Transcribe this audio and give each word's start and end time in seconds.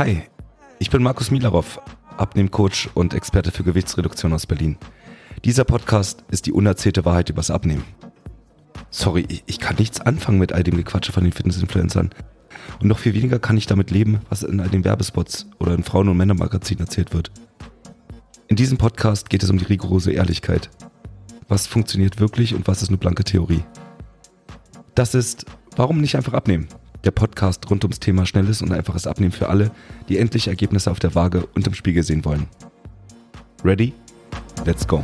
Hi, 0.00 0.22
ich 0.78 0.88
bin 0.88 1.02
Markus 1.02 1.30
Milarov, 1.30 1.78
Abnehmcoach 2.16 2.88
und 2.94 3.12
Experte 3.12 3.50
für 3.50 3.64
Gewichtsreduktion 3.64 4.32
aus 4.32 4.46
Berlin. 4.46 4.78
Dieser 5.44 5.64
Podcast 5.64 6.24
ist 6.30 6.46
die 6.46 6.52
unerzählte 6.52 7.04
Wahrheit 7.04 7.28
übers 7.28 7.50
Abnehmen. 7.50 7.84
Sorry, 8.88 9.26
ich 9.44 9.58
kann 9.58 9.76
nichts 9.76 10.00
anfangen 10.00 10.38
mit 10.38 10.54
all 10.54 10.62
dem 10.62 10.78
Gequatsche 10.78 11.12
von 11.12 11.24
den 11.24 11.34
Fitnessinfluencern. 11.34 12.14
Und 12.80 12.88
noch 12.88 12.98
viel 12.98 13.12
weniger 13.12 13.38
kann 13.38 13.58
ich 13.58 13.66
damit 13.66 13.90
leben, 13.90 14.22
was 14.30 14.42
in 14.42 14.60
all 14.60 14.70
den 14.70 14.86
Werbespots 14.86 15.50
oder 15.58 15.74
in 15.74 15.84
Frauen- 15.84 16.08
und 16.08 16.16
Männermagazinen 16.16 16.86
erzählt 16.86 17.12
wird. 17.12 17.30
In 18.48 18.56
diesem 18.56 18.78
Podcast 18.78 19.28
geht 19.28 19.42
es 19.42 19.50
um 19.50 19.58
die 19.58 19.66
rigorose 19.66 20.12
Ehrlichkeit. 20.12 20.70
Was 21.46 21.66
funktioniert 21.66 22.18
wirklich 22.18 22.54
und 22.54 22.66
was 22.66 22.80
ist 22.80 22.88
nur 22.88 23.00
blanke 23.00 23.24
Theorie? 23.24 23.64
Das 24.94 25.14
ist 25.14 25.44
Warum 25.76 26.00
nicht 26.00 26.16
einfach 26.16 26.34
abnehmen? 26.34 26.68
Der 27.04 27.12
Podcast 27.12 27.70
rund 27.70 27.82
ums 27.84 27.98
Thema 27.98 28.26
schnelles 28.26 28.60
und 28.60 28.72
einfaches 28.72 29.06
Abnehmen 29.06 29.32
für 29.32 29.48
alle, 29.48 29.70
die 30.10 30.18
endlich 30.18 30.48
Ergebnisse 30.48 30.90
auf 30.90 30.98
der 30.98 31.14
Waage 31.14 31.46
und 31.54 31.66
im 31.66 31.72
Spiegel 31.72 32.02
sehen 32.02 32.24
wollen. 32.26 32.46
Ready? 33.64 33.94
Let's 34.66 34.86
go. 34.86 35.02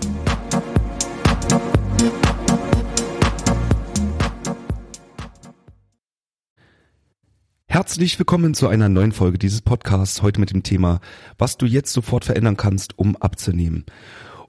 Herzlich 7.66 8.18
willkommen 8.18 8.52
zu 8.52 8.68
einer 8.68 8.88
neuen 8.88 9.12
Folge 9.12 9.38
dieses 9.38 9.62
Podcasts, 9.62 10.20
heute 10.20 10.40
mit 10.40 10.50
dem 10.50 10.62
Thema, 10.62 11.00
was 11.38 11.56
du 11.56 11.66
jetzt 11.66 11.92
sofort 11.92 12.24
verändern 12.26 12.56
kannst, 12.56 12.98
um 12.98 13.16
abzunehmen. 13.16 13.84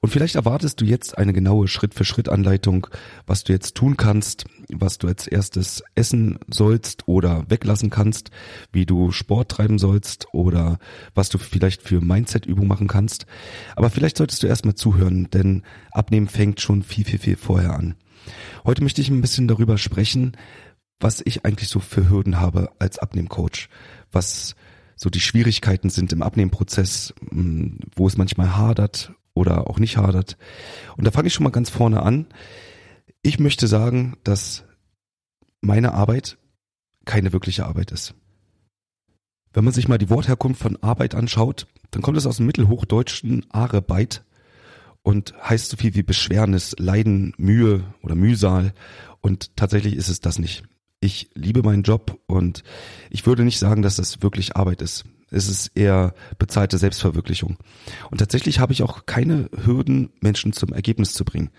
Und 0.08 0.12
vielleicht 0.12 0.36
erwartest 0.36 0.80
du 0.80 0.86
jetzt 0.86 1.18
eine 1.18 1.34
genaue 1.34 1.68
Schritt-für-Schritt-Anleitung, 1.68 2.88
was 3.26 3.44
du 3.44 3.52
jetzt 3.52 3.76
tun 3.76 3.98
kannst, 3.98 4.46
was 4.70 5.00
du 5.00 5.08
als 5.10 5.28
erstes 5.28 5.84
essen 5.96 6.40
sollst 6.50 7.10
oder 7.10 7.44
weglassen 7.50 7.90
kannst, 7.90 8.32
wie 8.72 8.86
du 8.86 9.12
Sport 9.12 9.52
treiben 9.52 9.80
sollst 9.80 10.28
oder 10.32 10.80
was 11.14 11.28
du 11.28 11.38
vielleicht 11.38 11.82
für 11.82 12.00
Mindset-Übungen 12.00 12.70
machen 12.70 12.88
kannst. 12.88 13.26
Aber 13.76 13.90
vielleicht 13.90 14.16
solltest 14.16 14.44
du 14.44 14.48
erstmal 14.48 14.76
zuhören, 14.76 15.30
denn 15.30 15.64
Abnehmen 15.92 16.30
fängt 16.30 16.62
schon 16.62 16.84
viel, 16.84 17.04
viel, 17.04 17.20
viel 17.20 17.36
vorher 17.36 17.74
an. 17.74 17.96
Heute 18.64 18.84
möchte 18.84 19.02
ich 19.02 19.10
ein 19.10 19.20
bisschen 19.20 19.50
darüber 19.50 19.78
sprechen, 19.78 20.38
was 21.02 21.22
ich 21.26 21.44
eigentlich 21.44 21.68
so 21.68 21.82
für 21.82 22.10
Hürden 22.10 22.40
habe 22.40 22.72
als 22.80 22.98
Abnehmcoach, 22.98 23.68
was 24.14 24.56
so 24.96 25.10
die 25.10 25.20
Schwierigkeiten 25.20 25.90
sind 25.90 26.14
im 26.14 26.22
Abnehmprozess, 26.22 27.14
hm, 27.30 27.80
wo 27.94 28.08
es 28.08 28.16
manchmal 28.16 28.56
hadert 28.56 29.12
oder 29.38 29.70
auch 29.70 29.80
nicht 29.80 29.98
hadert. 29.98 30.38
Und 30.98 31.06
da 31.06 31.12
fange 31.12 31.28
ich 31.28 31.34
schon 31.34 31.44
mal 31.44 31.52
ganz 31.52 31.70
vorne 31.70 32.04
an. 32.04 32.28
Ich 33.22 33.40
möchte 33.40 33.68
sagen, 33.68 34.18
dass 34.24 34.66
meine 35.62 35.94
Arbeit 35.94 36.38
keine 37.06 37.34
wirkliche 37.34 37.66
Arbeit 37.66 37.92
ist. 37.92 38.14
Wenn 39.54 39.64
man 39.64 39.74
sich 39.74 39.88
mal 39.88 39.98
die 39.98 40.10
Wortherkunft 40.10 40.62
von 40.62 40.78
Arbeit 40.84 41.16
anschaut, 41.16 41.68
dann 41.92 42.02
kommt 42.02 42.18
es 42.18 42.28
aus 42.28 42.38
dem 42.38 42.46
mittelhochdeutschen 42.46 43.46
Arbeit 43.50 44.24
und 45.02 45.34
heißt 45.42 45.70
so 45.70 45.78
viel 45.78 45.96
wie 45.96 46.04
Beschwernis, 46.04 46.76
Leiden, 46.78 47.34
Mühe 47.38 47.84
oder 48.04 48.16
Mühsal. 48.16 48.74
Und 49.22 49.56
tatsächlich 49.56 49.96
ist 49.96 50.10
es 50.10 50.20
das 50.20 50.38
nicht. 50.38 50.64
Ich 51.00 51.30
liebe 51.34 51.64
meinen 51.64 51.84
Job 51.84 52.20
und 52.28 52.64
ich 53.10 53.26
würde 53.26 53.46
nicht 53.46 53.60
sagen, 53.60 53.82
dass 53.82 53.96
das 53.96 54.22
wirklich 54.22 54.56
Arbeit 54.56 54.82
ist. 54.82 55.06
Es 55.30 55.50
ist 55.50 55.72
eher 55.76 56.14
bezahlte 56.38 56.78
Selbstverwirklichung. 56.78 57.58
Und 58.10 58.20
tatsächlich 58.20 58.60
habe 58.60 58.74
ich 58.74 58.84
auch 58.84 59.06
keine 59.06 59.50
Hürden, 59.66 60.10
Menschen 60.22 60.54
zum 60.54 60.74
Ergebnis 60.74 61.14
zu 61.14 61.26
bringen. 61.26 61.50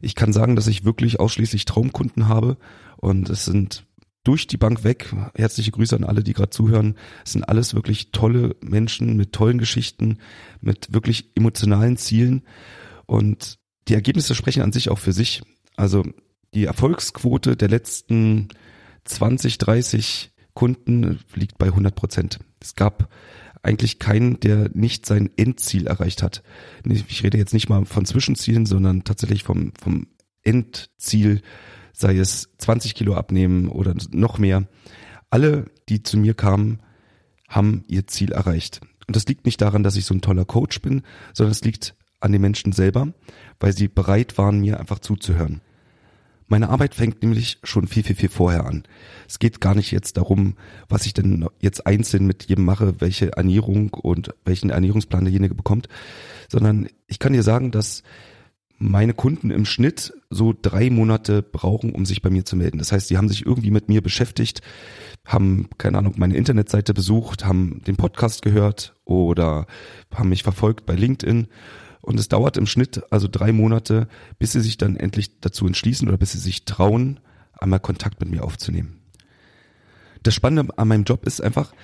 Ich 0.00 0.14
kann 0.14 0.32
sagen, 0.32 0.54
dass 0.54 0.68
ich 0.68 0.84
wirklich 0.84 1.18
ausschließlich 1.18 1.64
Traumkunden 1.64 2.28
habe 2.28 2.56
und 2.96 3.28
es 3.28 3.44
sind 3.44 3.84
durch 4.22 4.46
die 4.46 4.56
Bank 4.56 4.84
weg. 4.84 5.12
Herzliche 5.34 5.70
Grüße 5.70 5.96
an 5.96 6.04
alle, 6.04 6.22
die 6.22 6.34
gerade 6.34 6.50
zuhören. 6.50 6.96
Es 7.24 7.32
sind 7.32 7.48
alles 7.48 7.74
wirklich 7.74 8.12
tolle 8.12 8.56
Menschen 8.60 9.16
mit 9.16 9.32
tollen 9.32 9.58
Geschichten, 9.58 10.18
mit 10.60 10.92
wirklich 10.92 11.30
emotionalen 11.34 11.96
Zielen 11.96 12.42
und 13.06 13.58
die 13.88 13.94
Ergebnisse 13.94 14.34
sprechen 14.34 14.62
an 14.62 14.72
sich 14.72 14.90
auch 14.90 14.98
für 14.98 15.12
sich. 15.12 15.42
Also 15.76 16.04
die 16.54 16.66
Erfolgsquote 16.66 17.56
der 17.56 17.68
letzten 17.68 18.48
20, 19.04 19.58
30 19.58 20.32
Kunden 20.54 21.20
liegt 21.34 21.58
bei 21.58 21.66
100 21.66 21.94
Prozent. 21.94 22.38
Es 22.60 22.74
gab 22.74 23.08
eigentlich 23.62 23.98
keinen, 23.98 24.40
der 24.40 24.70
nicht 24.72 25.06
sein 25.06 25.30
Endziel 25.36 25.86
erreicht 25.86 26.22
hat. 26.22 26.42
Ich 26.84 27.22
rede 27.22 27.38
jetzt 27.38 27.54
nicht 27.54 27.68
mal 27.68 27.84
von 27.84 28.04
Zwischenzielen, 28.04 28.66
sondern 28.66 29.04
tatsächlich 29.04 29.42
vom, 29.42 29.72
vom 29.80 30.06
Endziel, 30.42 31.42
sei 31.92 32.16
es 32.16 32.50
20 32.58 32.94
Kilo 32.94 33.14
abnehmen 33.14 33.68
oder 33.68 33.94
noch 34.10 34.38
mehr. 34.38 34.68
Alle, 35.30 35.66
die 35.88 36.02
zu 36.02 36.16
mir 36.18 36.34
kamen, 36.34 36.80
haben 37.48 37.84
ihr 37.88 38.06
Ziel 38.06 38.32
erreicht. 38.32 38.80
Und 39.06 39.16
das 39.16 39.26
liegt 39.26 39.46
nicht 39.46 39.60
daran, 39.60 39.82
dass 39.82 39.96
ich 39.96 40.04
so 40.04 40.14
ein 40.14 40.20
toller 40.20 40.44
Coach 40.44 40.80
bin, 40.80 41.02
sondern 41.32 41.52
es 41.52 41.64
liegt 41.64 41.94
an 42.20 42.32
den 42.32 42.40
Menschen 42.40 42.72
selber, 42.72 43.12
weil 43.58 43.72
sie 43.72 43.88
bereit 43.88 44.38
waren, 44.38 44.60
mir 44.60 44.78
einfach 44.78 44.98
zuzuhören. 44.98 45.60
Meine 46.48 46.70
Arbeit 46.70 46.94
fängt 46.94 47.22
nämlich 47.22 47.58
schon 47.62 47.86
viel, 47.86 48.02
viel, 48.02 48.16
viel 48.16 48.30
vorher 48.30 48.66
an. 48.66 48.84
Es 49.28 49.38
geht 49.38 49.60
gar 49.60 49.74
nicht 49.74 49.92
jetzt 49.92 50.16
darum, 50.16 50.56
was 50.88 51.04
ich 51.04 51.12
denn 51.12 51.46
jetzt 51.60 51.86
einzeln 51.86 52.26
mit 52.26 52.44
jedem 52.44 52.64
mache, 52.64 53.00
welche 53.00 53.32
Ernährung 53.32 53.90
und 53.94 54.34
welchen 54.44 54.70
Ernährungsplan 54.70 55.24
derjenige 55.24 55.54
bekommt, 55.54 55.88
sondern 56.48 56.88
ich 57.06 57.18
kann 57.18 57.34
dir 57.34 57.42
sagen, 57.42 57.70
dass 57.70 58.02
meine 58.78 59.12
Kunden 59.12 59.50
im 59.50 59.66
Schnitt 59.66 60.14
so 60.30 60.54
drei 60.60 60.88
Monate 60.88 61.42
brauchen, 61.42 61.92
um 61.92 62.06
sich 62.06 62.22
bei 62.22 62.30
mir 62.30 62.44
zu 62.44 62.56
melden. 62.56 62.78
Das 62.78 62.92
heißt, 62.92 63.08
sie 63.08 63.18
haben 63.18 63.28
sich 63.28 63.44
irgendwie 63.44 63.72
mit 63.72 63.88
mir 63.88 64.02
beschäftigt, 64.02 64.62
haben, 65.26 65.68
keine 65.78 65.98
Ahnung, 65.98 66.14
meine 66.16 66.36
Internetseite 66.36 66.94
besucht, 66.94 67.44
haben 67.44 67.82
den 67.86 67.96
Podcast 67.96 68.42
gehört 68.42 68.94
oder 69.04 69.66
haben 70.14 70.28
mich 70.28 70.44
verfolgt 70.44 70.86
bei 70.86 70.94
LinkedIn 70.94 71.48
und 72.08 72.18
es 72.18 72.28
dauert 72.28 72.56
im 72.56 72.64
Schnitt 72.64 73.02
also 73.12 73.28
drei 73.30 73.52
Monate, 73.52 74.08
bis 74.38 74.52
sie 74.52 74.62
sich 74.62 74.78
dann 74.78 74.96
endlich 74.96 75.40
dazu 75.40 75.66
entschließen 75.66 76.08
oder 76.08 76.16
bis 76.16 76.32
sie 76.32 76.38
sich 76.38 76.64
trauen, 76.64 77.20
einmal 77.52 77.80
Kontakt 77.80 78.18
mit 78.20 78.30
mir 78.30 78.44
aufzunehmen. 78.44 79.02
Das 80.22 80.34
Spannende 80.34 80.72
an 80.78 80.88
meinem 80.88 81.04
Job 81.04 81.26
ist 81.26 81.42
einfach, 81.42 81.74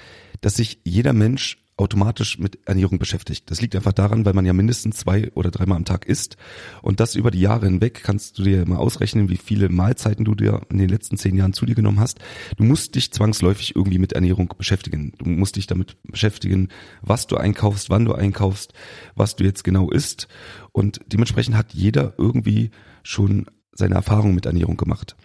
dass 0.41 0.57
sich 0.57 0.81
jeder 0.83 1.13
Mensch 1.13 1.59
automatisch 1.77 2.39
mit 2.39 2.59
Ernährung 2.67 2.99
beschäftigt. 2.99 3.51
Das 3.51 3.61
liegt 3.61 3.75
einfach 3.75 3.93
daran, 3.93 4.25
weil 4.25 4.33
man 4.33 4.47
ja 4.47 4.53
mindestens 4.53 4.99
zwei 4.99 5.33
oder 5.33 5.51
dreimal 5.51 5.77
am 5.77 5.85
Tag 5.85 6.07
isst. 6.07 6.37
Und 6.83 7.01
das 7.01 7.17
über 7.17 7.33
die 7.33 7.41
Jahre 7.41 7.67
hinweg 7.67 8.03
kannst 8.05 8.39
du 8.39 8.45
dir 8.45 8.67
mal 8.67 8.77
ausrechnen, 8.77 9.29
wie 9.29 9.37
viele 9.37 9.69
Mahlzeiten 9.69 10.25
du 10.25 10.37
dir 10.37 10.61
in 10.71 10.79
den 10.79 10.89
letzten 10.89 11.17
zehn 11.17 11.35
Jahren 11.35 11.53
zu 11.53 11.67
dir 11.67 11.75
genommen 11.75 11.99
hast. 11.99 12.21
Du 12.57 12.65
musst 12.65 12.95
dich 12.95 13.13
zwangsläufig 13.13 13.75
irgendwie 13.75 13.99
mit 13.99 14.13
Ernährung 14.13 14.55
beschäftigen. 14.57 15.15
Du 15.19 15.29
musst 15.29 15.57
dich 15.57 15.67
damit 15.67 15.97
beschäftigen, 16.05 16.69
was 17.03 17.27
du 17.27 17.37
einkaufst, 17.37 17.91
wann 17.91 18.05
du 18.05 18.13
einkaufst, 18.13 18.73
was 19.17 19.35
du 19.35 19.43
jetzt 19.43 19.65
genau 19.65 19.91
isst. 19.91 20.29
Und 20.71 21.01
dementsprechend 21.13 21.57
hat 21.57 21.75
jeder 21.75 22.15
irgendwie 22.19 22.71
schon 23.03 23.47
seine 23.73 23.97
Erfahrung 23.97 24.35
mit 24.35 24.47
Ernährung 24.47 24.77
gemacht. 24.77 25.17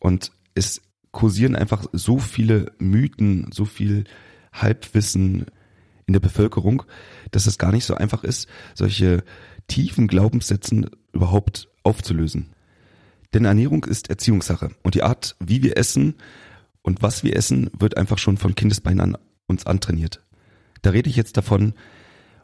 Und 0.00 0.32
es 0.54 0.82
kursieren 1.12 1.54
einfach 1.54 1.86
so 1.92 2.18
viele 2.18 2.72
Mythen, 2.78 3.50
so 3.52 3.64
viel 3.64 4.04
Halbwissen, 4.52 5.46
in 6.06 6.12
der 6.12 6.20
Bevölkerung, 6.20 6.82
dass 7.30 7.46
es 7.46 7.58
gar 7.58 7.72
nicht 7.72 7.84
so 7.84 7.94
einfach 7.94 8.24
ist, 8.24 8.48
solche 8.74 9.24
tiefen 9.68 10.08
Glaubenssätzen 10.08 10.90
überhaupt 11.12 11.68
aufzulösen. 11.82 12.50
Denn 13.34 13.44
Ernährung 13.44 13.84
ist 13.84 14.10
Erziehungssache 14.10 14.70
und 14.82 14.94
die 14.94 15.02
Art, 15.02 15.36
wie 15.40 15.62
wir 15.62 15.76
essen 15.76 16.16
und 16.82 17.02
was 17.02 17.24
wir 17.24 17.36
essen, 17.36 17.70
wird 17.78 17.96
einfach 17.96 18.18
schon 18.18 18.36
von 18.36 18.54
Kindesbeinen 18.54 19.00
an 19.00 19.18
uns 19.46 19.66
antrainiert. 19.66 20.22
Da 20.82 20.90
rede 20.90 21.08
ich 21.08 21.16
jetzt 21.16 21.36
davon, 21.36 21.74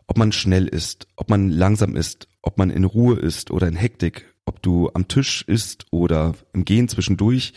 ob 0.07 0.17
man 0.17 0.33
schnell 0.33 0.67
isst, 0.67 1.07
ob 1.17 1.29
man 1.29 1.51
langsam 1.51 1.97
isst, 1.97 2.29
ob 2.43 2.57
man 2.57 2.71
in 2.71 2.85
Ruhe 2.85 3.17
isst 3.17 3.51
oder 3.51 3.69
in 3.69 3.77
Hektik, 3.77 4.33
ob 4.47 4.63
du 4.63 4.91
am 4.95 5.09
Tisch 5.09 5.43
isst 5.47 5.87
oder 5.91 6.35
im 6.55 6.65
Gehen 6.65 6.89
zwischendurch, 6.89 7.53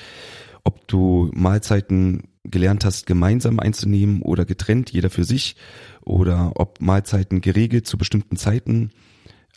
ob 0.63 0.87
du 0.87 1.31
Mahlzeiten 1.33 2.23
gelernt 2.43 2.85
hast, 2.85 3.05
gemeinsam 3.05 3.59
einzunehmen 3.59 4.21
oder 4.21 4.45
getrennt, 4.45 4.91
jeder 4.91 5.09
für 5.09 5.23
sich, 5.23 5.55
oder 6.01 6.53
ob 6.55 6.81
Mahlzeiten 6.81 7.41
geregelt 7.41 7.87
zu 7.87 7.97
bestimmten 7.97 8.37
Zeiten 8.37 8.91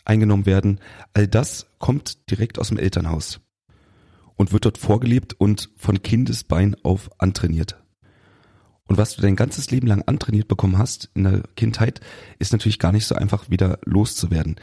eingenommen 0.03 0.45
werden. 0.45 0.79
All 1.13 1.27
das 1.27 1.67
kommt 1.79 2.29
direkt 2.29 2.59
aus 2.59 2.69
dem 2.69 2.77
Elternhaus 2.77 3.41
und 4.35 4.51
wird 4.51 4.65
dort 4.65 4.77
vorgelebt 4.77 5.33
und 5.33 5.69
von 5.77 6.01
Kindesbein 6.03 6.75
auf 6.83 7.09
antrainiert. 7.19 7.81
Und 8.87 8.97
was 8.97 9.15
du 9.15 9.21
dein 9.21 9.35
ganzes 9.35 9.71
Leben 9.71 9.87
lang 9.87 10.03
antrainiert 10.03 10.47
bekommen 10.47 10.77
hast 10.77 11.09
in 11.15 11.23
der 11.23 11.43
Kindheit, 11.55 12.01
ist 12.37 12.51
natürlich 12.51 12.77
gar 12.77 12.91
nicht 12.91 13.07
so 13.07 13.15
einfach 13.15 13.49
wieder 13.49 13.79
loszuwerden. 13.85 14.57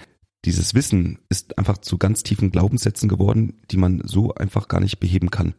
Dieses 0.44 0.74
Wissen 0.74 1.18
ist 1.28 1.58
einfach 1.58 1.78
zu 1.78 1.98
ganz 1.98 2.22
tiefen 2.22 2.50
Glaubenssätzen 2.50 3.08
geworden, 3.08 3.60
die 3.70 3.76
man 3.76 4.00
so 4.04 4.34
einfach 4.34 4.68
gar 4.68 4.80
nicht 4.80 5.00
beheben 5.00 5.30
kann. 5.30 5.54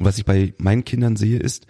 Und 0.00 0.06
was 0.06 0.16
ich 0.16 0.24
bei 0.24 0.54
meinen 0.56 0.86
Kindern 0.86 1.16
sehe, 1.16 1.38
ist, 1.38 1.66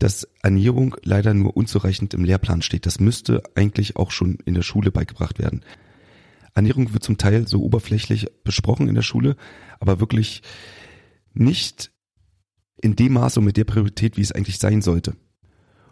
dass 0.00 0.26
Ernährung 0.42 0.96
leider 1.04 1.34
nur 1.34 1.56
unzureichend 1.56 2.14
im 2.14 2.24
Lehrplan 2.24 2.62
steht. 2.62 2.84
Das 2.84 2.98
müsste 2.98 3.44
eigentlich 3.54 3.94
auch 3.94 4.10
schon 4.10 4.38
in 4.44 4.54
der 4.54 4.62
Schule 4.62 4.90
beigebracht 4.90 5.38
werden. 5.38 5.64
Ernährung 6.52 6.92
wird 6.92 7.04
zum 7.04 7.16
Teil 7.16 7.46
so 7.46 7.62
oberflächlich 7.62 8.26
besprochen 8.42 8.88
in 8.88 8.96
der 8.96 9.02
Schule, 9.02 9.36
aber 9.78 10.00
wirklich 10.00 10.42
nicht 11.32 11.92
in 12.82 12.96
dem 12.96 13.12
Maße 13.12 13.38
und 13.38 13.46
mit 13.46 13.56
der 13.56 13.62
Priorität, 13.62 14.16
wie 14.16 14.22
es 14.22 14.32
eigentlich 14.32 14.58
sein 14.58 14.82
sollte. 14.82 15.14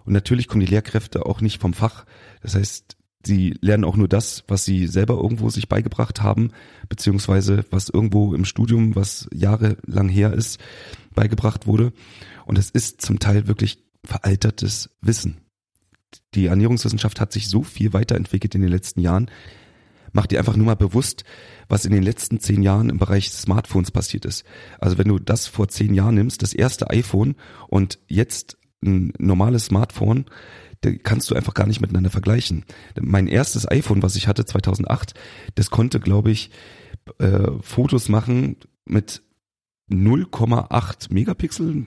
Und 0.05 0.15
natürlich 0.15 0.49
kommen 0.49 0.65
die 0.65 0.73
Lehrkräfte 0.73 1.27
auch 1.27 1.41
nicht 1.41 1.61
vom 1.61 1.75
Fach. 1.75 2.07
Das 2.43 2.57
heißt, 2.57 2.97
sie 3.25 3.55
lernen 3.61 3.85
auch 3.85 3.97
nur 3.97 4.09
das, 4.09 4.43
was 4.49 4.65
sie 4.65 4.89
selber 4.89 5.15
irgendwo 5.15 5.51
sich 5.51 5.69
beigebracht 5.69 6.23
haben, 6.23 6.51
beziehungsweise 6.89 7.65
was 7.71 7.89
irgendwo 7.89 8.35
im 8.35 8.45
Studium, 8.45 8.97
was 8.97 9.29
jahrelang 9.33 10.09
her 10.09 10.33
ist, 10.33 10.59
beigebracht 11.19 11.67
wurde. 11.67 11.93
Und 12.47 12.59
es 12.59 12.71
ist 12.71 13.03
zum 13.03 13.19
Teil 13.19 13.49
wirklich 13.49 13.85
veraltertes 14.05 14.91
Wissen. 15.01 15.41
Die 16.35 16.47
Ernährungswissenschaft 16.47 17.21
hat 17.21 17.33
sich 17.33 17.49
so 17.49 17.65
viel 17.65 17.93
weiterentwickelt 17.93 18.55
in 18.55 18.63
den 18.63 18.71
letzten 18.71 19.01
Jahren. 19.01 19.29
Mach 20.13 20.27
dir 20.27 20.39
einfach 20.39 20.57
nur 20.57 20.67
mal 20.67 20.77
bewusst, 20.77 21.25
was 21.69 21.85
in 21.85 21.93
den 21.93 22.05
letzten 22.05 22.39
zehn 22.39 22.63
Jahren 22.63 22.89
im 22.89 22.99
Bereich 22.99 23.31
Smartphones 23.33 23.91
passiert 23.91 24.25
ist. 24.25 24.45
Also 24.79 24.97
wenn 24.97 25.09
du 25.09 25.19
das 25.19 25.49
vor 25.49 25.67
zehn 25.69 25.93
Jahren 25.93 26.15
nimmst, 26.15 26.43
das 26.43 26.53
erste 26.53 26.89
iPhone 26.89 27.35
und 27.67 27.99
jetzt 28.07 28.57
ein 28.81 29.13
normales 29.19 29.67
Smartphone, 29.67 30.27
kannst 31.03 31.29
du 31.31 31.35
einfach 31.35 31.55
gar 31.55 31.67
nicht 31.67 31.81
miteinander 31.81 32.11
vergleichen. 32.11 32.65
Mein 32.99 33.27
erstes 33.27 33.69
iPhone, 33.69 34.05
was 34.05 34.15
ich 34.15 34.29
hatte 34.29 34.45
2008, 34.45 35.15
das 35.57 35.71
konnte, 35.71 35.99
glaube 35.99 36.31
ich, 36.31 36.51
äh, 37.19 37.51
Fotos 37.61 38.09
machen 38.09 38.57
mit 38.87 39.23
0,8 39.91 41.13
Megapixel, 41.13 41.87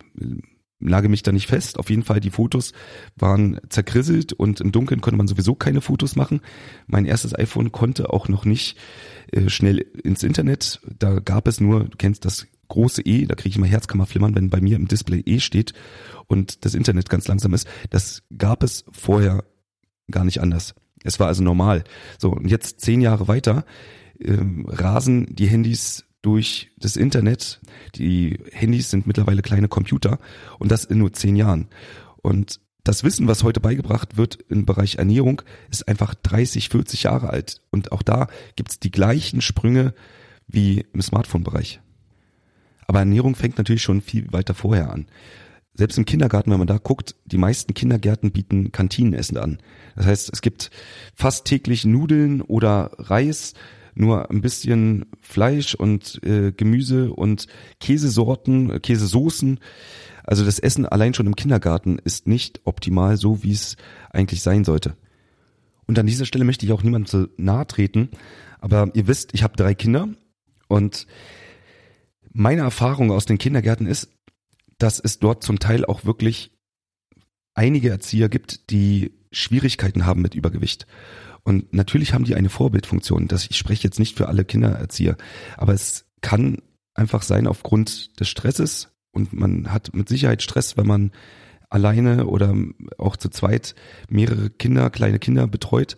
lage 0.81 1.09
mich 1.09 1.24
da 1.24 1.31
nicht 1.31 1.48
fest. 1.48 1.80
Auf 1.80 1.89
jeden 1.89 2.03
Fall, 2.03 2.19
die 2.19 2.31
Fotos 2.31 2.74
waren 3.15 3.59
zerkrisselt 3.69 4.33
und 4.33 4.59
im 4.62 4.71
Dunkeln 4.71 5.01
konnte 5.01 5.18
man 5.18 5.27
sowieso 5.27 5.56
keine 5.56 5.81
Fotos 5.81 6.15
machen. 6.15 6.42
Mein 6.88 7.06
erstes 7.06 7.38
iPhone 7.38 7.71
konnte 7.71 8.12
auch 8.12 8.27
noch 8.27 8.45
nicht 8.45 8.77
äh, 9.31 9.50
schnell 9.50 9.77
ins 9.77 10.24
Internet. 10.24 10.81
Da 11.00 11.19
gab 11.19 11.48
es 11.48 11.62
nur, 11.62 11.86
du 11.86 11.98
kennst 11.98 12.25
das 12.25 12.48
große 12.68 13.01
E, 13.03 13.25
da 13.25 13.36
kriege 13.36 13.50
ich 13.50 13.57
immer 13.57 13.68
Herzkammerflimmern, 13.68 14.33
wenn 14.36 14.50
bei 14.50 14.62
mir 14.62 14.77
im 14.77 14.88
Display 14.88 15.21
E 15.25 15.39
steht 15.39 15.74
und 16.27 16.65
das 16.65 16.74
Internet 16.74 17.09
ganz 17.09 17.27
langsam 17.27 17.54
ist. 17.54 17.68
Das 17.89 18.24
gab 18.36 18.63
es 18.63 18.86
vorher 18.92 19.44
gar 20.09 20.24
nicht 20.24 20.42
anders. 20.42 20.74
Es 21.04 21.19
war 21.19 21.27
also 21.27 21.44
normal. 21.44 21.83
So, 22.18 22.31
und 22.31 22.47
jetzt 22.47 22.80
zehn 22.81 23.01
Jahre 23.01 23.27
weiter 23.27 23.65
ähm, 24.19 24.65
rasen 24.68 25.27
die 25.36 25.47
Handys 25.47 26.06
durch 26.21 26.71
das 26.77 26.95
Internet. 26.95 27.59
Die 27.95 28.39
Handys 28.51 28.91
sind 28.91 29.07
mittlerweile 29.07 29.41
kleine 29.41 29.68
Computer 29.68 30.19
und 30.59 30.71
das 30.71 30.85
in 30.85 31.00
nur 31.00 31.13
zehn 31.13 31.35
Jahren. 31.35 31.68
Und 32.21 32.59
das 32.83 33.03
Wissen, 33.03 33.27
was 33.27 33.44
heute 33.44 33.59
beigebracht 33.59 34.18
wird 34.18 34.39
im 34.50 34.65
Bereich 34.65 34.95
Ernährung, 34.95 35.41
ist 35.69 35.88
einfach 35.88 36.15
30, 36.15 36.69
40 36.69 37.03
Jahre 37.03 37.29
alt. 37.29 37.62
Und 37.69 37.91
auch 37.91 38.01
da 38.01 38.27
gibt's 38.56 38.79
die 38.79 38.91
gleichen 38.91 39.41
Sprünge 39.41 39.94
wie 40.47 40.85
im 40.94 41.01
Smartphone-Bereich. 41.01 41.79
Aber 42.88 43.00
Ernährung 43.00 43.35
fängt 43.35 43.57
natürlich 43.57 43.83
schon 43.83 44.01
viel 44.01 44.31
weiter 44.33 44.53
vorher 44.53 44.91
an. 44.91 45.07
Selbst 45.73 45.97
im 45.97 46.06
Kindergarten, 46.06 46.51
wenn 46.51 46.57
man 46.57 46.68
da 46.68 46.77
guckt, 46.77 47.15
die 47.25 47.38
meisten 47.38 47.73
Kindergärten 47.73 48.31
bieten 48.31 48.71
Kantinenessen 48.71 49.38
an. 49.38 49.59
Das 49.95 50.06
heißt, 50.06 50.29
es 50.33 50.41
gibt 50.41 50.69
fast 51.15 51.45
täglich 51.45 51.85
Nudeln 51.85 52.41
oder 52.41 52.91
Reis, 52.97 53.53
nur 53.95 54.29
ein 54.29 54.41
bisschen 54.41 55.05
Fleisch 55.21 55.75
und 55.75 56.21
äh, 56.23 56.51
Gemüse 56.51 57.11
und 57.11 57.47
Käsesorten, 57.79 58.81
Käsesoßen. 58.81 59.59
Also 60.23 60.45
das 60.45 60.59
Essen 60.59 60.85
allein 60.85 61.13
schon 61.13 61.27
im 61.27 61.35
Kindergarten 61.35 61.99
ist 61.99 62.27
nicht 62.27 62.61
optimal, 62.63 63.17
so 63.17 63.43
wie 63.43 63.51
es 63.51 63.77
eigentlich 64.11 64.41
sein 64.41 64.63
sollte. 64.63 64.95
Und 65.88 65.99
an 65.99 66.07
dieser 66.07 66.25
Stelle 66.25 66.45
möchte 66.45 66.65
ich 66.65 66.71
auch 66.71 66.83
niemandem 66.83 67.07
zu 67.07 67.29
nahe 67.38 67.67
treten, 67.67 68.09
aber 68.59 68.91
ihr 68.93 69.07
wisst, 69.07 69.33
ich 69.33 69.43
habe 69.43 69.57
drei 69.57 69.73
Kinder 69.73 70.07
und 70.67 71.07
meine 72.31 72.61
Erfahrung 72.61 73.11
aus 73.11 73.25
den 73.25 73.37
Kindergärten 73.37 73.87
ist, 73.87 74.09
dass 74.77 74.99
es 74.99 75.19
dort 75.19 75.44
zum 75.44 75.59
Teil 75.59 75.85
auch 75.85 76.05
wirklich 76.05 76.51
einige 77.53 77.89
Erzieher 77.89 78.29
gibt, 78.29 78.69
die 78.69 79.11
Schwierigkeiten 79.31 80.05
haben 80.05 80.21
mit 80.21 80.35
Übergewicht. 80.35 80.87
Und 81.43 81.73
natürlich 81.73 82.13
haben 82.13 82.25
die 82.25 82.35
eine 82.35 82.49
Vorbildfunktion. 82.49 83.27
Das, 83.27 83.47
ich 83.49 83.57
spreche 83.57 83.83
jetzt 83.83 83.99
nicht 83.99 84.17
für 84.17 84.27
alle 84.27 84.45
Kindererzieher, 84.45 85.17
aber 85.57 85.73
es 85.73 86.05
kann 86.21 86.61
einfach 86.93 87.23
sein 87.23 87.47
aufgrund 87.47 88.19
des 88.19 88.29
Stresses 88.29 88.89
und 89.11 89.33
man 89.33 89.71
hat 89.71 89.93
mit 89.93 90.07
Sicherheit 90.07 90.41
Stress, 90.41 90.77
wenn 90.77 90.88
man 90.88 91.11
alleine 91.69 92.27
oder 92.27 92.53
auch 92.97 93.15
zu 93.15 93.29
zweit 93.29 93.75
mehrere 94.09 94.49
Kinder, 94.49 94.89
kleine 94.89 95.19
Kinder 95.19 95.47
betreut 95.47 95.97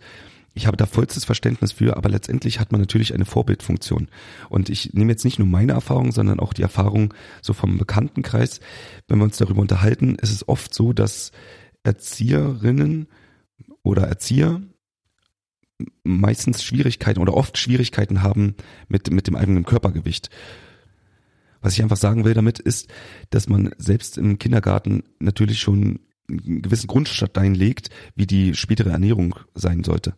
ich 0.54 0.66
habe 0.68 0.76
da 0.76 0.86
vollstes 0.86 1.24
Verständnis 1.24 1.72
für, 1.72 1.96
aber 1.96 2.08
letztendlich 2.08 2.60
hat 2.60 2.70
man 2.70 2.80
natürlich 2.80 3.12
eine 3.12 3.24
Vorbildfunktion. 3.24 4.08
Und 4.48 4.70
ich 4.70 4.94
nehme 4.94 5.10
jetzt 5.10 5.24
nicht 5.24 5.40
nur 5.40 5.48
meine 5.48 5.72
Erfahrung, 5.72 6.12
sondern 6.12 6.38
auch 6.38 6.52
die 6.52 6.62
Erfahrung 6.62 7.12
so 7.42 7.52
vom 7.52 7.76
Bekanntenkreis. 7.76 8.60
Wenn 9.08 9.18
wir 9.18 9.24
uns 9.24 9.36
darüber 9.36 9.60
unterhalten, 9.60 10.14
ist 10.14 10.30
es 10.30 10.48
oft 10.48 10.72
so, 10.72 10.92
dass 10.92 11.32
Erzieherinnen 11.82 13.08
oder 13.82 14.04
Erzieher 14.04 14.62
meistens 16.02 16.62
Schwierigkeiten 16.62 17.20
oder 17.20 17.34
oft 17.34 17.58
Schwierigkeiten 17.58 18.22
haben 18.22 18.54
mit, 18.88 19.10
mit 19.10 19.26
dem 19.26 19.36
eigenen 19.36 19.64
Körpergewicht. 19.64 20.30
Was 21.60 21.74
ich 21.74 21.82
einfach 21.82 21.96
sagen 21.96 22.24
will 22.24 22.34
damit 22.34 22.58
ist, 22.58 22.88
dass 23.30 23.48
man 23.48 23.74
selbst 23.78 24.18
im 24.18 24.38
Kindergarten 24.38 25.04
natürlich 25.18 25.60
schon 25.60 26.00
einen 26.28 26.62
gewissen 26.62 26.86
Grundstein 26.86 27.54
legt, 27.54 27.90
wie 28.14 28.26
die 28.26 28.54
spätere 28.54 28.90
Ernährung 28.90 29.34
sein 29.54 29.84
sollte. 29.84 30.14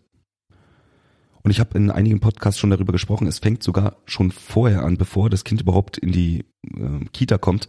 Und 1.43 1.53
ich 1.53 1.61
habe 1.61 1.79
in 1.79 1.93
einigen 1.93 2.19
Podcasts 2.19 2.59
schon 2.59 2.71
darüber 2.71 2.93
gesprochen, 2.93 3.29
es 3.29 3.39
fängt 3.39 3.63
sogar 3.63 3.99
schon 4.07 4.33
vorher 4.33 4.83
an, 4.83 4.97
bevor 4.97 5.31
das 5.31 5.45
Kind 5.45 5.61
überhaupt 5.61 5.97
in 5.97 6.11
die 6.11 6.45
äh, 6.65 7.05
Kita 7.13 7.39
kommt. 7.39 7.69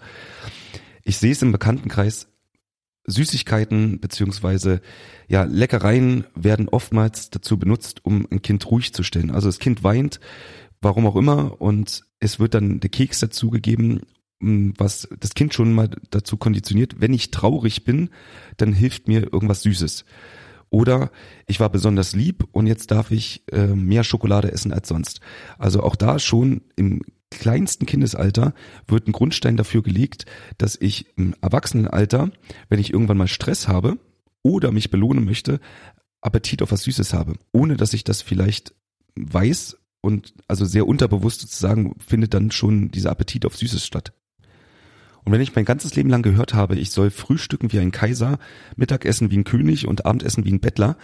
Ich 1.04 1.18
sehe 1.20 1.32
es 1.32 1.44
im 1.44 1.52
Bekanntenkreis, 1.52 2.28
Süßigkeiten 3.08 4.00
beziehungsweise 4.00 4.82
ja 5.28 5.44
Leckereien 5.44 6.26
werden 6.36 6.70
oftmals 6.70 7.30
dazu 7.30 7.58
benutzt, 7.58 8.04
um 8.04 8.28
ein 8.30 8.42
Kind 8.42 8.70
ruhig 8.70 8.94
zu 8.94 9.04
stellen. 9.04 9.32
Also 9.32 9.48
das 9.48 9.60
Kind 9.60 9.84
weint, 9.84 10.20
warum 10.82 11.08
auch 11.08 11.16
immer, 11.16 11.60
und 11.62 12.04
es 12.20 12.40
wird 12.40 12.54
dann 12.54 12.80
der 12.80 12.90
Keks 12.90 13.20
dazugegeben, 13.20 14.02
was 14.40 15.08
das 15.20 15.34
Kind 15.34 15.54
schon 15.54 15.74
mal 15.74 15.90
dazu 16.12 16.38
konditioniert, 16.38 17.00
wenn 17.00 17.14
ich 17.14 17.32
traurig 17.32 17.86
bin, 17.86 18.10
dann 18.58 18.74
hilft 18.74 19.08
mir 19.08 19.34
irgendwas 19.34 19.64
Süßes. 19.64 20.06
Oder 20.70 21.12
ich 21.48 21.60
war 21.60 21.70
besonders 21.70 22.14
lieb 22.14 22.46
und 22.52 22.68
jetzt 22.68 22.92
darf 22.92 23.12
ich 23.12 23.44
äh, 23.52 23.68
mehr 23.68 24.04
Schokolade 24.04 24.52
essen 24.52 24.74
als 24.74 24.90
sonst. 24.90 25.22
Also 25.58 25.82
auch 25.82 25.96
da 25.96 26.20
schon 26.20 26.62
im 26.76 27.02
kleinsten 27.30 27.86
Kindesalter 27.86 28.54
wird 28.88 29.08
ein 29.08 29.12
Grundstein 29.12 29.58
dafür 29.58 29.84
gelegt, 29.84 30.26
dass 30.58 30.78
ich 30.80 31.18
im 31.18 31.36
Erwachsenenalter, 31.42 32.32
wenn 32.70 32.80
ich 32.80 32.92
irgendwann 32.94 33.18
mal 33.18 33.28
Stress 33.28 33.68
habe 33.68 33.98
oder 34.44 34.72
mich 34.72 34.90
belohnen 34.90 35.26
möchte, 35.26 35.60
Appetit 36.22 36.62
auf 36.62 36.72
was 36.72 36.84
Süßes 36.84 37.14
habe, 37.14 37.34
ohne 37.52 37.78
dass 37.78 37.94
ich 37.94 38.04
das 38.04 38.22
vielleicht 38.22 38.74
weiß 39.16 39.78
und 40.02 40.34
also 40.48 40.66
sehr 40.66 40.88
unterbewusst 40.88 41.42
sozusagen 41.42 41.96
findet 42.00 42.34
dann 42.34 42.52
schon 42.52 42.92
dieser 42.92 43.12
Appetit 43.12 43.46
auf 43.46 43.58
Süßes 43.58 43.86
statt. 43.86 44.14
Und 45.26 45.34
wenn 45.34 45.42
ich 45.42 45.56
mein 45.56 45.66
ganzes 45.66 45.96
Leben 45.96 46.10
lang 46.10 46.22
gehört 46.22 46.54
habe, 46.54 46.78
ich 46.78 46.92
soll 46.92 47.10
frühstücken 47.10 47.74
wie 47.74 47.80
ein 47.80 47.92
Kaiser, 47.92 48.40
Mittagessen 48.78 49.30
wie 49.30 49.38
ein 49.38 49.44
König 49.44 49.86
und 49.86 50.06
Abendessen 50.06 50.46
wie 50.46 50.54
ein 50.54 50.62
Bettler, 50.62 50.98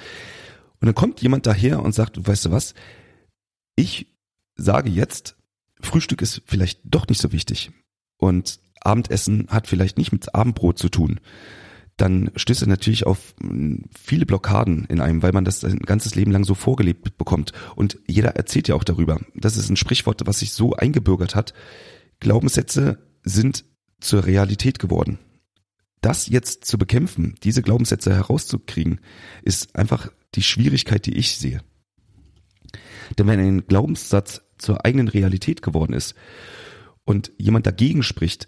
und 0.80 0.88
dann 0.88 0.96
kommt 0.96 1.22
jemand 1.22 1.46
daher 1.46 1.82
und 1.82 1.94
sagt, 1.96 2.28
weißt 2.28 2.46
du 2.46 2.52
was, 2.52 2.74
ich 3.78 4.08
sage 4.56 4.90
jetzt, 4.90 5.38
Frühstück 5.84 6.22
ist 6.22 6.42
vielleicht 6.46 6.80
doch 6.84 7.08
nicht 7.08 7.22
so 7.22 7.32
wichtig 7.32 7.72
und 8.18 8.60
Abendessen 8.82 9.48
hat 9.50 9.68
vielleicht 9.68 9.98
nicht 9.98 10.12
mit 10.12 10.34
Abendbrot 10.36 10.78
zu 10.78 10.90
tun, 10.90 11.20
dann 11.98 12.32
stößt 12.36 12.64
er 12.64 12.68
natürlich 12.68 13.06
auf 13.06 13.36
hm, 13.42 13.86
viele 13.98 14.26
Blockaden 14.26 14.86
in 14.86 15.00
einem, 15.00 15.22
weil 15.22 15.32
man 15.32 15.46
das 15.46 15.64
ein 15.64 15.80
ganzes 15.80 16.16
Leben 16.16 16.32
lang 16.32 16.44
so 16.44 16.56
vorgelebt 16.56 17.18
bekommt. 17.18 17.54
Und 17.76 18.00
jeder 18.08 18.36
erzählt 18.36 18.68
ja 18.68 18.76
auch 18.76 18.84
darüber. 18.84 19.20
Das 19.36 19.58
ist 19.58 19.70
ein 19.70 19.78
Sprichwort, 19.78 20.26
was 20.26 20.40
sich 20.40 20.54
so 20.54 20.74
eingebürgert 20.74 21.36
hat. 21.36 21.54
Glaubenssätze 22.20 23.00
sind 23.24 23.66
zur 24.00 24.26
Realität 24.26 24.80
geworden. 24.80 25.20
Das 26.02 26.28
jetzt 26.28 26.66
zu 26.66 26.78
bekämpfen, 26.78 27.36
diese 27.44 27.62
Glaubenssätze 27.62 28.14
herauszukriegen, 28.14 29.00
ist 29.44 29.76
einfach 29.76 30.12
die 30.36 30.44
Schwierigkeit, 30.44 31.06
die 31.06 31.16
ich 31.16 31.38
sehe. 31.38 31.62
Denn 33.18 33.28
wenn 33.28 33.40
ein 33.40 33.68
Glaubenssatz 33.68 34.42
zur 34.58 34.86
eigenen 34.86 35.08
Realität 35.08 35.62
geworden 35.62 35.94
ist 35.94 36.16
und 37.06 37.32
jemand 37.38 37.68
dagegen 37.68 38.04
spricht, 38.04 38.48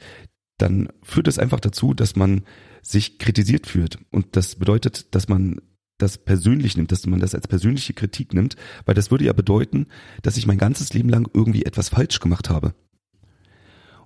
dann 0.57 0.89
führt 1.03 1.27
es 1.27 1.39
einfach 1.39 1.59
dazu, 1.59 1.93
dass 1.93 2.15
man 2.15 2.43
sich 2.81 3.17
kritisiert 3.19 3.67
fühlt. 3.67 3.97
Und 4.11 4.35
das 4.35 4.55
bedeutet, 4.55 5.13
dass 5.13 5.27
man 5.27 5.59
das 5.97 6.17
persönlich 6.17 6.75
nimmt, 6.77 6.91
dass 6.91 7.05
man 7.05 7.19
das 7.19 7.35
als 7.35 7.47
persönliche 7.47 7.93
Kritik 7.93 8.33
nimmt, 8.33 8.55
weil 8.85 8.95
das 8.95 9.11
würde 9.11 9.25
ja 9.25 9.33
bedeuten, 9.33 9.87
dass 10.21 10.37
ich 10.37 10.45
mein 10.45 10.57
ganzes 10.57 10.93
Leben 10.93 11.09
lang 11.09 11.29
irgendwie 11.33 11.63
etwas 11.63 11.89
falsch 11.89 12.19
gemacht 12.19 12.49
habe. 12.49 12.73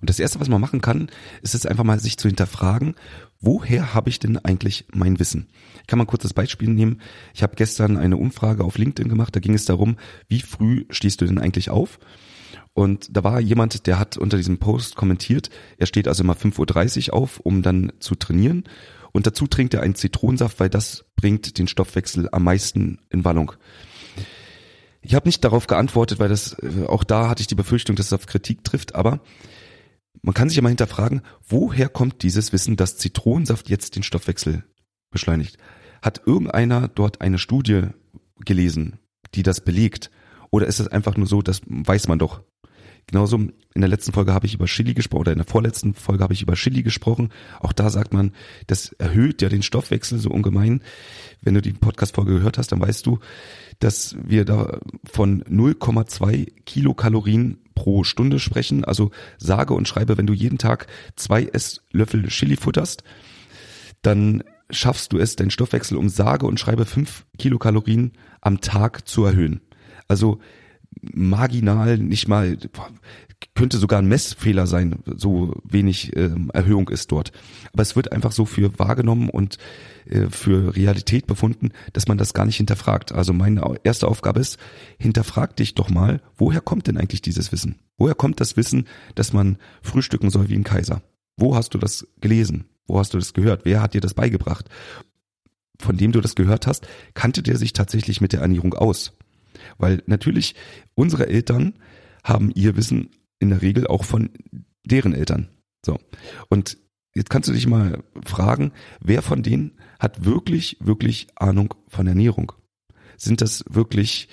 Und 0.00 0.08
das 0.08 0.18
Erste, 0.18 0.40
was 0.40 0.48
man 0.48 0.60
machen 0.60 0.80
kann, 0.80 1.10
ist 1.42 1.54
es 1.54 1.66
einfach 1.66 1.84
mal 1.84 2.00
sich 2.00 2.16
zu 2.16 2.28
hinterfragen, 2.28 2.94
woher 3.40 3.94
habe 3.94 4.08
ich 4.08 4.18
denn 4.18 4.38
eigentlich 4.38 4.86
mein 4.92 5.18
Wissen? 5.18 5.48
Ich 5.80 5.86
kann 5.86 5.98
mal 5.98 6.04
ein 6.04 6.08
kurzes 6.08 6.34
Beispiel 6.34 6.68
nehmen. 6.68 7.00
Ich 7.34 7.42
habe 7.42 7.56
gestern 7.56 7.96
eine 7.96 8.16
Umfrage 8.16 8.64
auf 8.64 8.78
LinkedIn 8.78 9.08
gemacht, 9.08 9.34
da 9.36 9.40
ging 9.40 9.54
es 9.54 9.64
darum, 9.64 9.96
wie 10.28 10.40
früh 10.40 10.84
stehst 10.90 11.20
du 11.20 11.26
denn 11.26 11.38
eigentlich 11.38 11.70
auf? 11.70 11.98
Und 12.72 13.16
da 13.16 13.24
war 13.24 13.40
jemand, 13.40 13.86
der 13.86 13.98
hat 13.98 14.16
unter 14.16 14.36
diesem 14.36 14.58
Post 14.58 14.96
kommentiert, 14.96 15.50
er 15.76 15.86
steht 15.86 16.08
also 16.08 16.22
immer 16.22 16.34
5.30 16.34 17.08
Uhr 17.08 17.14
auf, 17.14 17.40
um 17.40 17.62
dann 17.62 17.92
zu 17.98 18.14
trainieren. 18.14 18.64
Und 19.12 19.26
dazu 19.26 19.48
trinkt 19.48 19.74
er 19.74 19.82
einen 19.82 19.96
Zitronensaft, 19.96 20.60
weil 20.60 20.70
das 20.70 21.04
bringt 21.16 21.58
den 21.58 21.66
Stoffwechsel 21.66 22.28
am 22.30 22.44
meisten 22.44 23.00
in 23.10 23.24
Wallung. 23.24 23.52
Ich 25.02 25.14
habe 25.14 25.28
nicht 25.28 25.42
darauf 25.44 25.66
geantwortet, 25.66 26.18
weil 26.18 26.28
das 26.28 26.52
äh, 26.60 26.86
auch 26.86 27.04
da 27.04 27.28
hatte 27.28 27.40
ich 27.40 27.46
die 27.46 27.54
Befürchtung, 27.54 27.96
dass 27.96 28.06
es 28.06 28.12
auf 28.12 28.26
Kritik 28.26 28.64
trifft, 28.64 28.94
aber 28.94 29.20
man 30.22 30.34
kann 30.34 30.48
sich 30.48 30.56
ja 30.56 30.62
mal 30.62 30.68
hinterfragen, 30.68 31.22
woher 31.48 31.88
kommt 31.88 32.22
dieses 32.22 32.52
Wissen, 32.52 32.76
dass 32.76 32.98
Zitronensaft 32.98 33.68
jetzt 33.68 33.96
den 33.96 34.02
Stoffwechsel 34.02 34.64
beschleunigt? 35.10 35.56
Hat 36.02 36.22
irgendeiner 36.26 36.88
dort 36.88 37.20
eine 37.20 37.38
Studie 37.38 37.88
gelesen, 38.44 38.98
die 39.34 39.42
das 39.42 39.60
belegt? 39.60 40.10
Oder 40.50 40.66
ist 40.66 40.80
es 40.80 40.88
einfach 40.88 41.16
nur 41.16 41.26
so, 41.26 41.42
das 41.42 41.62
weiß 41.66 42.08
man 42.08 42.18
doch? 42.18 42.42
Genauso 43.06 43.38
in 43.38 43.80
der 43.80 43.88
letzten 43.88 44.12
Folge 44.12 44.32
habe 44.32 44.46
ich 44.46 44.54
über 44.54 44.66
Chili 44.66 44.94
gesprochen 44.94 45.22
oder 45.22 45.32
in 45.32 45.38
der 45.38 45.46
vorletzten 45.46 45.94
Folge 45.94 46.22
habe 46.22 46.32
ich 46.32 46.42
über 46.42 46.54
Chili 46.54 46.82
gesprochen. 46.82 47.30
Auch 47.58 47.72
da 47.72 47.90
sagt 47.90 48.12
man, 48.12 48.32
das 48.66 48.92
erhöht 48.92 49.42
ja 49.42 49.48
den 49.48 49.62
Stoffwechsel 49.62 50.18
so 50.18 50.30
ungemein. 50.30 50.82
Wenn 51.40 51.54
du 51.54 51.62
die 51.62 51.72
Podcast-Folge 51.72 52.34
gehört 52.34 52.58
hast, 52.58 52.72
dann 52.72 52.80
weißt 52.80 53.04
du, 53.06 53.18
dass 53.80 54.16
wir 54.22 54.44
da 54.44 54.78
von 55.10 55.42
0,2 55.44 56.62
Kilokalorien 56.64 57.58
pro 57.80 58.04
Stunde 58.04 58.38
sprechen. 58.38 58.84
Also 58.84 59.10
sage 59.38 59.72
und 59.72 59.88
schreibe, 59.88 60.18
wenn 60.18 60.26
du 60.26 60.34
jeden 60.34 60.58
Tag 60.58 60.86
zwei 61.16 61.44
Esslöffel 61.44 62.28
Chili 62.28 62.56
futterst, 62.56 63.04
dann 64.02 64.44
schaffst 64.68 65.14
du 65.14 65.18
es, 65.18 65.34
deinen 65.34 65.50
Stoffwechsel 65.50 65.96
um 65.96 66.10
sage 66.10 66.44
und 66.44 66.60
schreibe 66.60 66.84
fünf 66.84 67.24
Kilokalorien 67.38 68.12
am 68.42 68.60
Tag 68.60 69.08
zu 69.08 69.24
erhöhen. 69.24 69.62
Also 70.08 70.40
marginal, 71.00 71.98
nicht 71.98 72.28
mal, 72.28 72.56
könnte 73.54 73.78
sogar 73.78 74.00
ein 74.00 74.08
Messfehler 74.08 74.66
sein, 74.66 75.02
so 75.16 75.54
wenig 75.64 76.16
ähm, 76.16 76.50
Erhöhung 76.52 76.88
ist 76.88 77.10
dort. 77.10 77.32
Aber 77.72 77.82
es 77.82 77.96
wird 77.96 78.12
einfach 78.12 78.32
so 78.32 78.44
für 78.44 78.78
wahrgenommen 78.78 79.28
und 79.30 79.58
äh, 80.06 80.28
für 80.28 80.76
Realität 80.76 81.26
befunden, 81.26 81.70
dass 81.92 82.06
man 82.06 82.18
das 82.18 82.34
gar 82.34 82.44
nicht 82.44 82.56
hinterfragt. 82.56 83.12
Also 83.12 83.32
meine 83.32 83.62
erste 83.82 84.08
Aufgabe 84.08 84.40
ist, 84.40 84.58
hinterfrag 84.98 85.56
dich 85.56 85.74
doch 85.74 85.88
mal, 85.88 86.20
woher 86.36 86.60
kommt 86.60 86.86
denn 86.86 86.98
eigentlich 86.98 87.22
dieses 87.22 87.52
Wissen? 87.52 87.76
Woher 87.96 88.14
kommt 88.14 88.40
das 88.40 88.56
Wissen, 88.56 88.86
dass 89.14 89.32
man 89.32 89.58
frühstücken 89.82 90.30
soll 90.30 90.48
wie 90.48 90.56
ein 90.56 90.64
Kaiser? 90.64 91.02
Wo 91.36 91.56
hast 91.56 91.74
du 91.74 91.78
das 91.78 92.06
gelesen? 92.20 92.66
Wo 92.86 92.98
hast 92.98 93.14
du 93.14 93.18
das 93.18 93.32
gehört? 93.32 93.64
Wer 93.64 93.82
hat 93.82 93.94
dir 93.94 94.00
das 94.00 94.14
beigebracht? 94.14 94.68
Von 95.78 95.96
dem 95.96 96.12
du 96.12 96.20
das 96.20 96.34
gehört 96.34 96.66
hast, 96.66 96.86
kannte 97.14 97.42
der 97.42 97.56
sich 97.56 97.72
tatsächlich 97.72 98.20
mit 98.20 98.32
der 98.32 98.40
Ernährung 98.40 98.74
aus? 98.74 99.16
Weil 99.78 100.02
natürlich 100.06 100.54
unsere 100.94 101.28
Eltern 101.28 101.74
haben 102.24 102.50
ihr 102.54 102.76
Wissen 102.76 103.10
in 103.38 103.50
der 103.50 103.62
Regel 103.62 103.86
auch 103.86 104.04
von 104.04 104.30
deren 104.84 105.14
Eltern. 105.14 105.48
So. 105.84 105.98
Und 106.48 106.76
jetzt 107.14 107.30
kannst 107.30 107.48
du 107.48 107.52
dich 107.52 107.66
mal 107.66 108.02
fragen, 108.24 108.72
wer 109.00 109.22
von 109.22 109.42
denen 109.42 109.72
hat 109.98 110.24
wirklich, 110.24 110.76
wirklich 110.80 111.28
Ahnung 111.36 111.74
von 111.88 112.06
Ernährung? 112.06 112.52
Sind 113.16 113.40
das 113.40 113.64
wirklich 113.68 114.28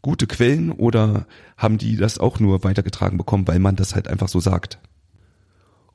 gute 0.00 0.26
Quellen 0.26 0.72
oder 0.72 1.26
haben 1.56 1.78
die 1.78 1.96
das 1.96 2.18
auch 2.18 2.40
nur 2.40 2.64
weitergetragen 2.64 3.18
bekommen, 3.18 3.46
weil 3.46 3.60
man 3.60 3.76
das 3.76 3.94
halt 3.94 4.08
einfach 4.08 4.28
so 4.28 4.40
sagt? 4.40 4.78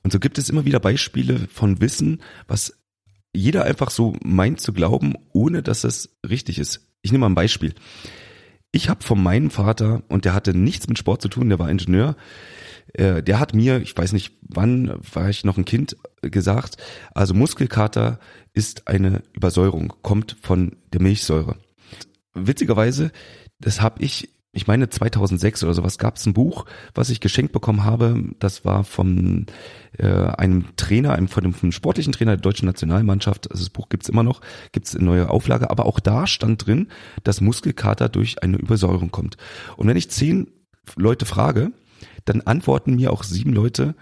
Und 0.04 0.12
so 0.14 0.20
gibt 0.20 0.38
es 0.38 0.50
immer 0.50 0.66
wieder 0.66 0.80
Beispiele 0.80 1.48
von 1.52 1.82
Wissen, 1.82 2.22
was 2.48 2.78
jeder 3.34 3.66
einfach 3.66 3.90
so 3.90 4.16
meint 4.24 4.62
zu 4.62 4.74
glauben, 4.74 5.16
ohne 5.34 5.62
dass 5.62 5.84
es 5.84 6.18
richtig 6.28 6.60
ist. 6.60 6.88
Ich 7.02 7.12
nehme 7.12 7.22
mal 7.22 7.30
ein 7.30 7.36
Beispiel. 7.36 7.76
Ich 8.78 8.90
habe 8.90 9.04
von 9.04 9.24
meinem 9.24 9.50
Vater, 9.50 10.04
und 10.08 10.24
der 10.24 10.36
hatte 10.36 10.56
nichts 10.56 10.88
mit 10.88 11.00
Sport 11.00 11.24
zu 11.24 11.30
tun, 11.30 11.50
der 11.50 11.58
war 11.58 11.68
Ingenieur, 11.68 12.16
äh, 12.94 13.24
der 13.24 13.40
hat 13.40 13.56
mir, 13.56 13.82
ich 13.82 13.98
weiß 13.98 14.14
nicht 14.14 14.38
wann, 14.42 14.94
war 15.14 15.30
ich 15.30 15.44
noch 15.44 15.58
ein 15.58 15.66
Kind, 15.66 15.98
gesagt, 16.22 16.78
also 17.16 17.34
Muskelkater 17.34 18.20
ist 18.54 18.88
eine 18.88 19.24
Übersäuerung, 19.34 19.94
kommt 20.04 20.38
von 20.44 20.78
der 20.94 21.02
Milchsäure. 21.02 21.58
Witzigerweise, 22.36 23.12
das 23.60 23.82
habe 23.82 24.04
ich 24.04 24.30
ich 24.58 24.68
meine 24.68 24.90
2006 24.90 25.64
oder 25.64 25.76
sowas 25.76 26.00
gab 26.00 26.18
es 26.18 26.26
ein 26.26 26.34
Buch, 26.34 26.66
was 26.96 27.12
ich 27.12 27.20
geschenkt 27.20 27.54
bekommen 27.54 27.84
habe. 27.84 28.24
Das 28.40 28.66
war 28.66 28.84
von 28.84 29.46
äh, 30.00 30.08
einem 30.08 30.66
Trainer, 30.78 31.14
einem 31.14 31.28
von 31.28 31.54
vom 31.54 31.72
sportlichen 31.72 32.12
Trainer 32.12 32.32
der 32.32 32.42
deutschen 32.42 32.66
Nationalmannschaft. 32.66 33.52
Also 33.52 33.64
das 33.64 33.70
Buch 33.70 33.88
gibt's 33.88 34.10
immer 34.10 34.24
noch, 34.24 34.42
gibt's 34.72 34.96
in 34.96 35.06
neue 35.06 35.30
Auflage. 35.30 35.70
Aber 35.70 35.86
auch 35.86 36.00
da 36.00 36.26
stand 36.26 36.66
drin, 36.66 36.88
dass 37.24 37.40
Muskelkater 37.40 38.10
durch 38.10 38.42
eine 38.42 38.58
Übersäuerung 38.58 39.12
kommt. 39.12 39.38
Und 39.78 39.88
wenn 39.88 39.96
ich 39.96 40.10
zehn 40.10 40.48
Leute 40.96 41.26
frage, 41.26 41.72
dann 42.26 42.42
antworten 42.42 42.96
mir 42.96 43.14
auch 43.14 43.24
sieben 43.24 43.54
Leute, 43.54 43.94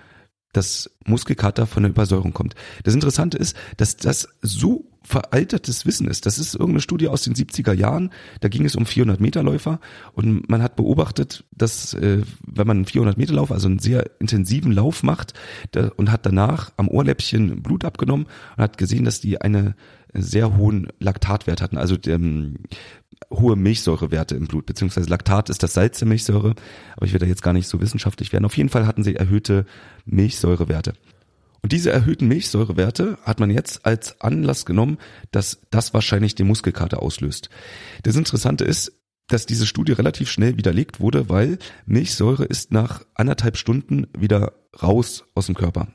dass 0.55 0.89
Muskelkater 1.05 1.67
von 1.67 1.83
der 1.83 1.89
Übersäuerung 1.89 2.33
kommt. 2.33 2.55
Das 2.83 2.93
Interessante 2.93 3.38
ist, 3.38 3.55
dass 3.77 3.97
das 3.97 4.29
so 4.41 4.85
veraltertes 5.05 5.85
Wissen 5.85 6.07
ist. 6.07 6.25
Das 6.25 6.39
ist 6.39 6.55
irgendeine 6.55 6.81
Studie 6.81 7.07
aus 7.07 7.21
den 7.21 7.35
70er 7.35 7.74
Jahren. 7.74 8.12
Da 8.41 8.47
ging 8.47 8.65
es 8.65 8.75
um 8.75 8.85
400 8.85 9.19
Meter 9.19 9.43
Läufer 9.43 9.79
und 10.13 10.50
man 10.50 10.63
hat 10.63 10.75
beobachtet, 10.75 11.43
dass 11.51 11.93
äh, 11.93 12.24
wenn 12.45 12.67
man 12.67 12.77
einen 12.77 12.85
400 12.85 13.17
Meter 13.17 13.33
Lauf, 13.33 13.51
also 13.51 13.67
einen 13.67 13.79
sehr 13.79 14.09
intensiven 14.19 14.71
Lauf 14.71 15.03
macht 15.03 15.33
da, 15.71 15.91
und 15.95 16.12
hat 16.12 16.25
danach 16.25 16.71
am 16.77 16.88
Ohrläppchen 16.88 17.62
Blut 17.62 17.85
abgenommen 17.85 18.25
und 18.57 18.63
hat 18.63 18.77
gesehen, 18.77 19.05
dass 19.05 19.21
die 19.21 19.39
eine 19.39 19.75
sehr 20.22 20.57
hohen 20.57 20.88
Laktatwert 21.00 21.62
hatten, 21.62 21.77
also 21.77 21.98
ähm, 22.07 22.55
hohe 23.31 23.55
Milchsäurewerte 23.55 24.36
im 24.36 24.48
Blut, 24.48 24.65
beziehungsweise 24.65 25.10
Laktat 25.10 25.50
ist 25.50 25.63
das 25.63 25.74
Salz 25.74 26.00
der 26.00 26.07
Milchsäure, 26.07 26.55
aber 26.95 27.05
ich 27.05 27.13
werde 27.13 27.25
da 27.25 27.29
jetzt 27.29 27.43
gar 27.43 27.53
nicht 27.53 27.67
so 27.67 27.81
wissenschaftlich 27.81 28.34
werden. 28.34 28.45
Auf 28.45 28.57
jeden 28.57 28.69
Fall 28.69 28.88
hatten 28.88 29.03
sie 29.03 29.15
erhöhte 29.15 29.65
Milchsäurewerte. 30.05 30.93
Und 31.62 31.72
diese 31.72 31.91
erhöhten 31.91 32.27
Milchsäurewerte 32.27 33.17
hat 33.24 33.39
man 33.39 33.50
jetzt 33.50 33.86
als 33.86 34.22
Anlass 34.22 34.65
genommen, 34.65 34.98
dass 35.31 35.62
das 35.72 35.93
wahrscheinlich 35.93 36.36
den 36.36 36.48
Muskelkater 36.48 37.01
auslöst. 37.01 37.50
Das 38.03 38.15
Interessante 38.15 38.63
ist, 38.65 38.91
dass 39.27 39.48
diese 39.48 39.65
Studie 39.65 39.93
relativ 39.93 40.29
schnell 40.29 40.57
widerlegt 40.57 41.00
wurde, 41.00 41.29
weil 41.29 41.57
Milchsäure 41.88 42.45
ist 42.45 42.72
nach 42.72 43.03
anderthalb 43.15 43.57
Stunden 43.57 44.05
wieder 44.15 44.53
raus 44.79 45.25
aus 45.34 45.48
dem 45.48 45.55
Körper 45.55 45.88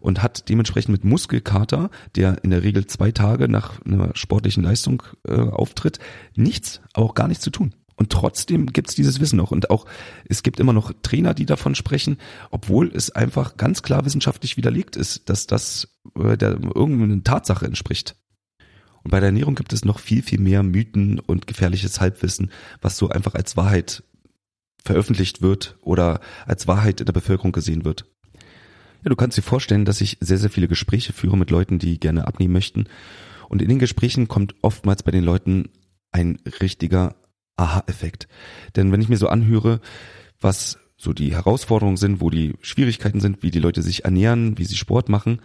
und 0.00 0.22
hat 0.22 0.48
dementsprechend 0.48 0.92
mit 0.92 1.04
Muskelkater, 1.04 1.90
der 2.16 2.42
in 2.44 2.50
der 2.50 2.62
Regel 2.62 2.86
zwei 2.86 3.12
Tage 3.12 3.48
nach 3.48 3.80
einer 3.82 4.10
sportlichen 4.14 4.62
Leistung 4.62 5.02
äh, 5.26 5.38
auftritt, 5.38 5.98
nichts, 6.34 6.80
auch 6.94 7.14
gar 7.14 7.28
nichts 7.28 7.44
zu 7.44 7.50
tun. 7.50 7.74
Und 7.98 8.10
trotzdem 8.10 8.66
gibt's 8.66 8.94
dieses 8.94 9.18
Wissen 9.18 9.36
noch. 9.36 9.50
Und 9.50 9.70
auch 9.70 9.84
es 10.28 10.44
gibt 10.44 10.60
immer 10.60 10.72
noch 10.72 10.92
Trainer, 11.02 11.34
die 11.34 11.46
davon 11.46 11.74
sprechen, 11.74 12.16
obwohl 12.50 12.92
es 12.94 13.10
einfach 13.10 13.56
ganz 13.56 13.82
klar 13.82 14.04
wissenschaftlich 14.04 14.56
widerlegt 14.56 14.94
ist, 14.94 15.28
dass 15.28 15.48
das 15.48 15.98
äh, 16.16 16.36
der 16.36 16.60
irgendeine 16.74 17.24
Tatsache 17.24 17.66
entspricht. 17.66 18.14
Und 19.02 19.10
bei 19.10 19.18
der 19.18 19.28
Ernährung 19.28 19.56
gibt 19.56 19.72
es 19.72 19.84
noch 19.84 19.98
viel, 19.98 20.22
viel 20.22 20.38
mehr 20.38 20.62
Mythen 20.62 21.18
und 21.18 21.46
gefährliches 21.48 22.00
Halbwissen, 22.00 22.52
was 22.80 22.96
so 22.96 23.08
einfach 23.08 23.34
als 23.34 23.56
Wahrheit 23.56 24.04
veröffentlicht 24.84 25.42
wird 25.42 25.76
oder 25.82 26.20
als 26.46 26.68
Wahrheit 26.68 27.00
in 27.00 27.06
der 27.06 27.12
Bevölkerung 27.12 27.52
gesehen 27.52 27.84
wird. 27.84 28.06
Ja, 29.04 29.10
du 29.10 29.16
kannst 29.16 29.38
dir 29.38 29.42
vorstellen, 29.42 29.84
dass 29.84 30.00
ich 30.00 30.18
sehr, 30.20 30.38
sehr 30.38 30.50
viele 30.50 30.68
Gespräche 30.68 31.12
führe 31.12 31.36
mit 31.36 31.50
Leuten, 31.50 31.78
die 31.78 32.00
gerne 32.00 32.26
abnehmen 32.26 32.52
möchten. 32.52 32.86
Und 33.48 33.62
in 33.62 33.68
den 33.68 33.78
Gesprächen 33.78 34.28
kommt 34.28 34.54
oftmals 34.60 35.02
bei 35.02 35.10
den 35.10 35.24
Leuten 35.24 35.70
ein 36.10 36.38
richtiger 36.60 37.14
Aha-Effekt. 37.56 38.28
Denn 38.76 38.92
wenn 38.92 39.00
ich 39.00 39.08
mir 39.08 39.16
so 39.16 39.28
anhöre, 39.28 39.80
was 40.40 40.78
so 40.96 41.12
die 41.12 41.32
Herausforderungen 41.32 41.96
sind, 41.96 42.20
wo 42.20 42.28
die 42.28 42.54
Schwierigkeiten 42.60 43.20
sind, 43.20 43.42
wie 43.42 43.52
die 43.52 43.60
Leute 43.60 43.82
sich 43.82 44.04
ernähren, 44.04 44.58
wie 44.58 44.64
sie 44.64 44.76
Sport 44.76 45.08
machen 45.08 45.40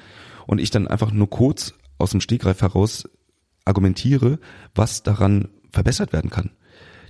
und 0.47 0.59
ich 0.59 0.71
dann 0.71 0.87
einfach 0.87 1.11
nur 1.11 1.29
kurz 1.29 1.75
aus 1.99 2.11
dem 2.11 2.21
Stegreif 2.21 2.61
heraus 2.61 3.07
argumentiere, 3.65 4.39
was 4.73 5.03
daran 5.03 5.49
verbessert 5.71 6.11
werden 6.11 6.31
kann, 6.31 6.51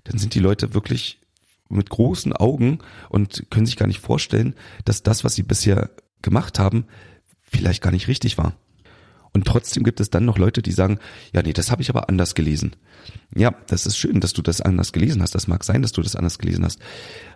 dann 0.04 0.18
sind 0.18 0.36
die 0.36 0.40
Leute 0.40 0.74
wirklich 0.74 1.20
mit 1.70 1.90
großen 1.90 2.34
Augen 2.34 2.80
und 3.10 3.50
können 3.50 3.66
sich 3.66 3.78
gar 3.78 3.88
nicht 3.88 4.02
vorstellen, 4.02 4.56
dass 4.86 5.04
das, 5.04 5.24
was 5.24 5.36
sie 5.36 5.44
bisher 5.44 5.90
gemacht 6.24 6.58
haben, 6.60 6.86
vielleicht 7.44 7.84
gar 7.84 7.92
nicht 7.92 8.08
richtig 8.08 8.38
war. 8.38 8.54
Und 9.34 9.46
trotzdem 9.46 9.84
gibt 9.84 10.00
es 10.00 10.12
dann 10.12 10.26
noch 10.26 10.38
Leute, 10.38 10.62
die 10.62 10.72
sagen, 10.72 11.00
ja, 11.34 11.42
nee, 11.42 11.54
das 11.54 11.72
habe 11.72 11.82
ich 11.82 11.90
aber 11.90 12.08
anders 12.08 12.36
gelesen. 12.36 12.76
Ja, 13.36 13.56
das 13.68 13.88
ist 13.88 13.98
schön, 13.98 14.20
dass 14.20 14.34
du 14.34 14.44
das 14.44 14.62
anders 14.62 14.94
gelesen 14.94 15.24
hast. 15.24 15.34
Das 15.34 15.48
mag 15.48 15.64
sein, 15.64 15.82
dass 15.82 15.92
du 15.92 16.04
das 16.04 16.16
anders 16.16 16.38
gelesen 16.38 16.64
hast. 16.64 16.80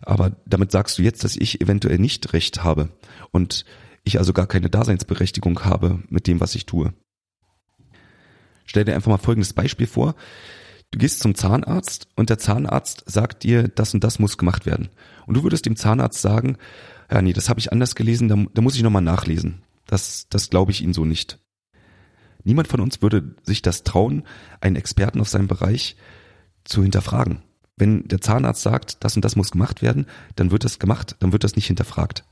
Aber 0.02 0.32
damit 0.46 0.72
sagst 0.72 0.98
du 0.98 1.02
jetzt, 1.02 1.24
dass 1.24 1.36
ich 1.36 1.60
eventuell 1.60 1.98
nicht 1.98 2.34
recht 2.34 2.64
habe 2.64 2.90
und 3.32 3.66
ich 4.04 4.20
also 4.20 4.32
gar 4.32 4.48
keine 4.48 4.70
Daseinsberechtigung 4.70 5.66
habe 5.66 6.04
mit 6.10 6.28
dem, 6.28 6.40
was 6.40 6.54
ich 6.54 6.68
tue. 6.68 6.94
Stell 8.66 8.86
dir 8.86 8.94
einfach 8.94 9.12
mal 9.12 9.18
folgendes 9.18 9.54
Beispiel 9.54 9.88
vor. 9.88 10.16
Du 10.92 11.00
gehst 11.00 11.20
zum 11.20 11.36
Zahnarzt 11.36 12.08
und 12.16 12.30
der 12.30 12.38
Zahnarzt 12.38 13.04
sagt 13.08 13.44
dir, 13.44 13.68
das 13.68 13.94
und 13.94 14.04
das 14.04 14.20
muss 14.20 14.38
gemacht 14.38 14.66
werden. 14.66 14.90
Und 15.26 15.36
du 15.36 15.44
würdest 15.44 15.66
dem 15.66 15.76
Zahnarzt 15.76 16.22
sagen, 16.22 16.58
ja, 17.12 17.22
nee, 17.22 17.34
das 17.34 17.50
habe 17.50 17.60
ich 17.60 17.72
anders 17.72 17.96
gelesen, 17.96 18.28
da, 18.28 18.46
da 18.54 18.62
muss 18.62 18.76
ich 18.76 18.84
nochmal 18.84 19.02
nachlesen. 19.02 19.64
Das, 19.86 20.28
das 20.30 20.50
glaube 20.50 20.72
ich 20.72 20.82
Ihnen 20.82 20.94
so 20.94 21.06
nicht. 21.06 21.40
Niemand 22.44 22.68
von 22.68 22.80
uns 22.80 23.02
würde 23.02 23.36
sich 23.44 23.62
das 23.62 23.84
trauen, 23.84 24.24
einen 24.62 24.76
Experten 24.76 25.22
auf 25.22 25.30
seinem 25.30 25.48
Bereich 25.48 25.96
zu 26.64 26.82
hinterfragen. 26.82 27.44
Wenn 27.78 28.08
der 28.08 28.22
Zahnarzt 28.22 28.64
sagt, 28.64 29.04
das 29.04 29.16
und 29.16 29.24
das 29.24 29.36
muss 29.36 29.52
gemacht 29.52 29.82
werden, 29.82 30.08
dann 30.36 30.52
wird 30.52 30.64
das 30.64 30.80
gemacht, 30.80 31.16
dann 31.20 31.32
wird 31.32 31.44
das 31.44 31.56
nicht 31.56 31.68
hinterfragt. 31.68 32.24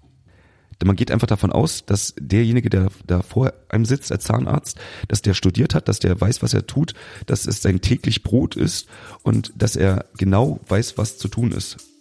Man 0.83 0.95
geht 0.95 1.09
einfach 1.09 1.27
davon 1.27 1.51
aus, 1.51 1.85
dass 1.85 2.13
derjenige, 2.19 2.69
der 2.69 2.89
da 3.07 3.21
vor 3.21 3.53
einem 3.69 3.85
sitzt 3.85 4.11
als 4.11 4.25
Zahnarzt, 4.25 4.77
dass 5.07 5.21
der 5.21 5.33
studiert 5.33 5.73
hat, 5.73 5.87
dass 5.87 5.99
der 5.99 6.19
weiß, 6.19 6.43
was 6.43 6.53
er 6.53 6.67
tut, 6.67 6.93
dass 7.25 7.47
es 7.47 7.61
sein 7.61 7.79
täglich 7.81 8.23
Brot 8.23 8.55
ist 8.55 8.87
und 9.23 9.53
dass 9.55 9.75
er 9.75 10.05
genau 10.17 10.59
weiß, 10.67 10.97
was 10.97 11.17
zu 11.17 11.27
tun 11.27 11.51
ist. 11.51 11.94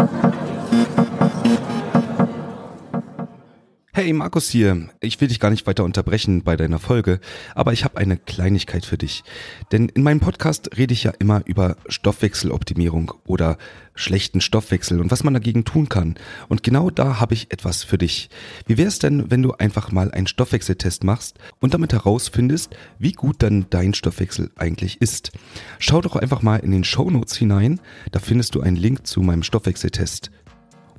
Thank 0.00 0.24
you. 0.24 0.29
Hey 4.02 4.14
Markus 4.14 4.48
hier, 4.48 4.88
ich 5.00 5.20
will 5.20 5.28
dich 5.28 5.40
gar 5.40 5.50
nicht 5.50 5.66
weiter 5.66 5.84
unterbrechen 5.84 6.42
bei 6.42 6.56
deiner 6.56 6.78
Folge, 6.78 7.20
aber 7.54 7.74
ich 7.74 7.84
habe 7.84 7.98
eine 7.98 8.16
Kleinigkeit 8.16 8.86
für 8.86 8.96
dich. 8.96 9.24
Denn 9.72 9.90
in 9.90 10.02
meinem 10.02 10.20
Podcast 10.20 10.70
rede 10.78 10.94
ich 10.94 11.04
ja 11.04 11.12
immer 11.18 11.42
über 11.44 11.76
Stoffwechseloptimierung 11.86 13.12
oder 13.26 13.58
schlechten 13.94 14.40
Stoffwechsel 14.40 15.02
und 15.02 15.10
was 15.10 15.22
man 15.22 15.34
dagegen 15.34 15.66
tun 15.66 15.90
kann. 15.90 16.14
Und 16.48 16.62
genau 16.62 16.88
da 16.88 17.20
habe 17.20 17.34
ich 17.34 17.52
etwas 17.52 17.84
für 17.84 17.98
dich. 17.98 18.30
Wie 18.66 18.78
wäre 18.78 18.88
es 18.88 19.00
denn, 19.00 19.30
wenn 19.30 19.42
du 19.42 19.52
einfach 19.52 19.92
mal 19.92 20.10
einen 20.10 20.26
Stoffwechseltest 20.26 21.04
machst 21.04 21.38
und 21.60 21.74
damit 21.74 21.92
herausfindest, 21.92 22.74
wie 22.98 23.12
gut 23.12 23.42
dann 23.42 23.66
dein 23.68 23.92
Stoffwechsel 23.92 24.50
eigentlich 24.56 25.02
ist? 25.02 25.32
Schau 25.78 26.00
doch 26.00 26.16
einfach 26.16 26.40
mal 26.40 26.56
in 26.56 26.70
den 26.70 26.84
Show 26.84 27.10
Notes 27.10 27.36
hinein, 27.36 27.80
da 28.12 28.18
findest 28.18 28.54
du 28.54 28.62
einen 28.62 28.76
Link 28.76 29.06
zu 29.06 29.20
meinem 29.20 29.42
Stoffwechseltest. 29.42 30.30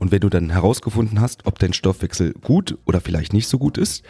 Und 0.02 0.12
wenn 0.12 0.20
du 0.20 0.30
dann 0.30 0.50
herausgefunden 0.50 1.22
hast, 1.22 1.46
ob 1.46 1.60
dein 1.60 1.74
Stoffwechsel 1.74 2.34
gut 2.42 2.76
oder 2.86 3.02
vielleicht 3.02 3.34
nicht 3.34 3.48
so 3.48 3.60
gut 3.60 3.78
ist, 3.78 4.04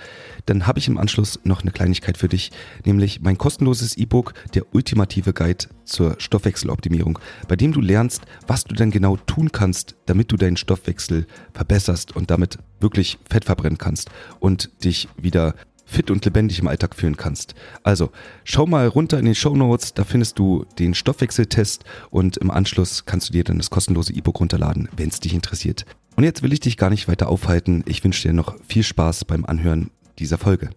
dann 0.46 0.66
habe 0.66 0.80
ich 0.80 0.88
im 0.88 0.98
Anschluss 0.98 1.38
noch 1.44 1.64
eine 1.64 1.72
Kleinigkeit 1.72 2.18
für 2.18 2.30
dich, 2.30 2.54
nämlich 2.86 3.20
mein 3.20 3.38
kostenloses 3.38 3.98
E-Book, 3.98 4.34
der 4.54 4.74
ultimative 4.74 5.34
Guide 5.34 5.66
zur 5.84 6.16
Stoffwechseloptimierung, 6.18 7.20
bei 7.50 7.58
dem 7.58 7.74
du 7.74 7.82
lernst, 7.82 8.22
was 8.48 8.64
du 8.64 8.74
dann 8.74 8.90
genau 8.90 9.18
tun 9.18 9.52
kannst, 9.52 9.96
damit 10.06 10.32
du 10.32 10.38
deinen 10.38 10.56
Stoffwechsel 10.56 11.28
verbesserst 11.54 12.16
und 12.16 12.32
damit 12.32 12.58
wirklich 12.80 13.20
Fett 13.30 13.44
verbrennen 13.44 13.78
kannst 13.78 14.10
und 14.40 14.72
dich 14.86 15.10
wieder 15.18 15.56
fit 15.92 16.10
und 16.10 16.24
lebendig 16.26 16.60
im 16.60 16.68
Alltag 16.68 16.96
führen 16.96 17.18
kannst. 17.18 17.54
Also 17.84 18.12
schau 18.44 18.66
mal 18.66 18.88
runter 18.88 19.20
in 19.20 19.26
den 19.26 19.36
Show 19.36 19.56
Notes, 19.56 19.94
da 19.94 20.04
findest 20.04 20.40
du 20.40 20.66
den 20.80 20.94
Stoffwechseltest 20.94 21.84
und 22.10 22.38
im 22.38 22.50
Anschluss 22.50 23.06
kannst 23.06 23.30
du 23.30 23.34
dir 23.34 23.44
dann 23.44 23.58
das 23.58 23.70
kostenlose 23.70 24.14
E-Book 24.14 24.40
runterladen, 24.40 24.90
wenn 24.96 25.10
es 25.10 25.20
dich 25.20 25.34
interessiert. 25.34 25.86
Und 26.16 26.24
jetzt 26.24 26.44
will 26.44 26.54
ich 26.54 26.60
dich 26.60 26.78
gar 26.78 26.90
nicht 26.90 27.08
weiter 27.08 27.30
aufhalten. 27.30 27.84
Ich 27.88 28.04
wünsche 28.04 28.28
dir 28.28 28.34
noch 28.34 28.56
viel 28.68 28.84
Spaß 28.84 29.26
beim 29.26 29.46
Anhören 29.46 29.92
dieser 30.18 30.38
Folge. 30.38 30.70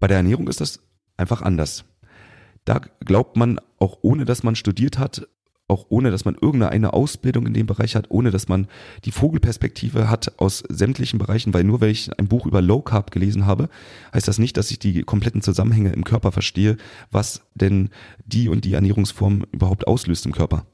Bei 0.00 0.08
der 0.08 0.18
Ernährung 0.18 0.48
ist 0.48 0.60
das 0.60 0.80
einfach 1.16 1.42
anders. 1.42 1.84
Da 2.64 2.80
glaubt 3.04 3.36
man, 3.36 3.58
auch 3.78 3.98
ohne 4.02 4.24
dass 4.24 4.42
man 4.42 4.54
studiert 4.54 4.98
hat, 4.98 5.28
auch 5.66 5.86
ohne 5.88 6.10
dass 6.10 6.24
man 6.24 6.36
irgendeine 6.38 6.92
Ausbildung 6.92 7.46
in 7.46 7.54
dem 7.54 7.66
Bereich 7.66 7.96
hat, 7.96 8.10
ohne 8.10 8.30
dass 8.30 8.48
man 8.48 8.66
die 9.04 9.12
Vogelperspektive 9.12 10.10
hat 10.10 10.38
aus 10.38 10.62
sämtlichen 10.68 11.18
Bereichen, 11.18 11.54
weil 11.54 11.64
nur 11.64 11.80
weil 11.80 11.90
ich 11.90 12.16
ein 12.18 12.28
Buch 12.28 12.46
über 12.46 12.60
Low 12.60 12.82
Carb 12.82 13.10
gelesen 13.10 13.46
habe, 13.46 13.70
heißt 14.12 14.28
das 14.28 14.38
nicht, 14.38 14.56
dass 14.56 14.70
ich 14.70 14.78
die 14.78 15.02
kompletten 15.02 15.40
Zusammenhänge 15.40 15.92
im 15.92 16.04
Körper 16.04 16.32
verstehe, 16.32 16.76
was 17.10 17.42
denn 17.54 17.88
die 18.26 18.48
und 18.48 18.64
die 18.64 18.74
Ernährungsform 18.74 19.44
überhaupt 19.52 19.86
auslöst 19.86 20.26
im 20.26 20.32
Körper. 20.32 20.66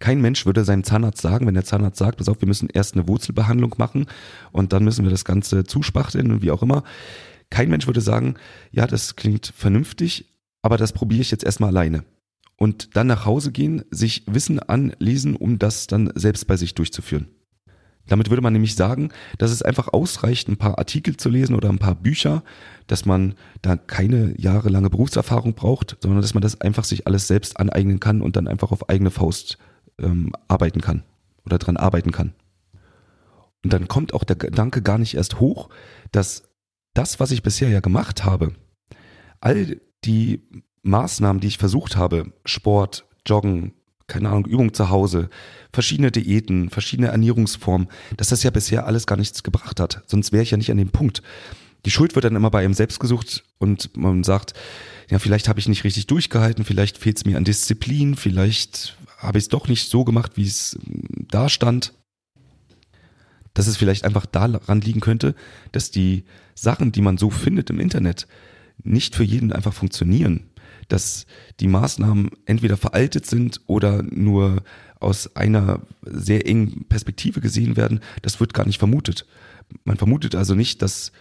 Kein 0.00 0.20
Mensch 0.20 0.44
würde 0.44 0.64
seinem 0.64 0.84
Zahnarzt 0.84 1.22
sagen, 1.22 1.46
wenn 1.46 1.54
der 1.54 1.64
Zahnarzt 1.64 1.98
sagt, 1.98 2.18
pass 2.18 2.28
auf, 2.28 2.40
wir 2.40 2.48
müssen 2.48 2.68
erst 2.68 2.94
eine 2.94 3.08
Wurzelbehandlung 3.08 3.76
machen 3.78 4.06
und 4.50 4.72
dann 4.72 4.84
müssen 4.84 5.04
wir 5.04 5.10
das 5.10 5.24
Ganze 5.24 5.64
zuspachteln 5.64 6.30
und 6.30 6.42
wie 6.42 6.50
auch 6.50 6.62
immer. 6.62 6.82
Kein 7.50 7.70
Mensch 7.70 7.86
würde 7.86 8.00
sagen, 8.00 8.34
ja, 8.70 8.86
das 8.86 9.16
klingt 9.16 9.52
vernünftig, 9.56 10.34
aber 10.60 10.76
das 10.76 10.92
probiere 10.92 11.22
ich 11.22 11.30
jetzt 11.30 11.44
erstmal 11.44 11.70
alleine 11.70 12.04
und 12.62 12.94
dann 12.94 13.08
nach 13.08 13.26
Hause 13.26 13.50
gehen, 13.50 13.82
sich 13.90 14.22
Wissen 14.28 14.60
anlesen, 14.60 15.34
um 15.34 15.58
das 15.58 15.88
dann 15.88 16.12
selbst 16.14 16.46
bei 16.46 16.56
sich 16.56 16.76
durchzuführen. 16.76 17.26
Damit 18.06 18.30
würde 18.30 18.40
man 18.40 18.52
nämlich 18.52 18.76
sagen, 18.76 19.10
dass 19.36 19.50
es 19.50 19.62
einfach 19.62 19.88
ausreicht, 19.88 20.48
ein 20.48 20.58
paar 20.58 20.78
Artikel 20.78 21.16
zu 21.16 21.28
lesen 21.28 21.56
oder 21.56 21.70
ein 21.70 21.80
paar 21.80 21.96
Bücher, 21.96 22.44
dass 22.86 23.04
man 23.04 23.34
da 23.62 23.76
keine 23.76 24.40
jahrelange 24.40 24.90
Berufserfahrung 24.90 25.54
braucht, 25.54 25.96
sondern 25.98 26.22
dass 26.22 26.34
man 26.34 26.40
das 26.40 26.60
einfach 26.60 26.84
sich 26.84 27.04
alles 27.08 27.26
selbst 27.26 27.58
aneignen 27.58 27.98
kann 27.98 28.22
und 28.22 28.36
dann 28.36 28.46
einfach 28.46 28.70
auf 28.70 28.88
eigene 28.88 29.10
Faust 29.10 29.58
ähm, 29.98 30.32
arbeiten 30.46 30.80
kann 30.80 31.02
oder 31.44 31.58
dran 31.58 31.76
arbeiten 31.76 32.12
kann. 32.12 32.32
Und 33.64 33.72
dann 33.72 33.88
kommt 33.88 34.14
auch 34.14 34.22
der 34.22 34.36
Gedanke 34.36 34.82
gar 34.82 34.98
nicht 34.98 35.14
erst 35.14 35.40
hoch, 35.40 35.68
dass 36.12 36.44
das, 36.94 37.18
was 37.18 37.32
ich 37.32 37.42
bisher 37.42 37.70
ja 37.70 37.80
gemacht 37.80 38.24
habe, 38.24 38.52
all 39.40 39.80
die 40.04 40.42
Maßnahmen, 40.82 41.40
die 41.40 41.48
ich 41.48 41.58
versucht 41.58 41.96
habe, 41.96 42.32
Sport, 42.44 43.04
Joggen, 43.26 43.72
keine 44.06 44.28
Ahnung, 44.28 44.46
Übung 44.46 44.74
zu 44.74 44.90
Hause, 44.90 45.30
verschiedene 45.72 46.10
Diäten, 46.10 46.70
verschiedene 46.70 47.08
Ernährungsformen, 47.08 47.88
dass 48.16 48.28
das 48.28 48.42
ja 48.42 48.50
bisher 48.50 48.86
alles 48.86 49.06
gar 49.06 49.16
nichts 49.16 49.42
gebracht 49.42 49.80
hat. 49.80 50.02
Sonst 50.06 50.32
wäre 50.32 50.42
ich 50.42 50.50
ja 50.50 50.56
nicht 50.56 50.70
an 50.70 50.76
dem 50.76 50.90
Punkt. 50.90 51.22
Die 51.84 51.90
Schuld 51.90 52.14
wird 52.14 52.24
dann 52.24 52.36
immer 52.36 52.50
bei 52.50 52.64
einem 52.64 52.74
selbst 52.74 53.00
gesucht 53.00 53.44
und 53.58 53.96
man 53.96 54.22
sagt, 54.22 54.54
ja, 55.10 55.18
vielleicht 55.18 55.48
habe 55.48 55.58
ich 55.58 55.68
nicht 55.68 55.84
richtig 55.84 56.06
durchgehalten, 56.06 56.64
vielleicht 56.64 56.98
fehlt 56.98 57.16
es 57.16 57.24
mir 57.24 57.36
an 57.36 57.44
Disziplin, 57.44 58.16
vielleicht 58.16 58.96
habe 59.18 59.38
ich 59.38 59.44
es 59.44 59.48
doch 59.48 59.68
nicht 59.68 59.88
so 59.88 60.04
gemacht, 60.04 60.32
wie 60.36 60.46
es 60.46 60.78
hm, 60.84 61.26
da 61.28 61.48
stand. 61.48 61.94
Dass 63.54 63.66
es 63.66 63.76
vielleicht 63.76 64.04
einfach 64.04 64.24
daran 64.24 64.80
liegen 64.80 65.00
könnte, 65.00 65.34
dass 65.72 65.90
die 65.90 66.24
Sachen, 66.54 66.92
die 66.92 67.02
man 67.02 67.18
so 67.18 67.30
findet 67.30 67.68
im 67.70 67.80
Internet, 67.80 68.26
nicht 68.82 69.14
für 69.14 69.24
jeden 69.24 69.52
einfach 69.52 69.74
funktionieren 69.74 70.51
dass 70.88 71.26
die 71.60 71.68
Maßnahmen 71.68 72.30
entweder 72.46 72.76
veraltet 72.76 73.26
sind 73.26 73.60
oder 73.66 74.02
nur 74.02 74.62
aus 75.00 75.34
einer 75.36 75.80
sehr 76.02 76.46
engen 76.46 76.84
Perspektive 76.88 77.40
gesehen 77.40 77.76
werden, 77.76 78.00
das 78.22 78.40
wird 78.40 78.54
gar 78.54 78.66
nicht 78.66 78.78
vermutet. 78.78 79.26
Man 79.84 79.96
vermutet 79.96 80.34
also 80.34 80.54
nicht, 80.54 80.82
dass 80.82 81.12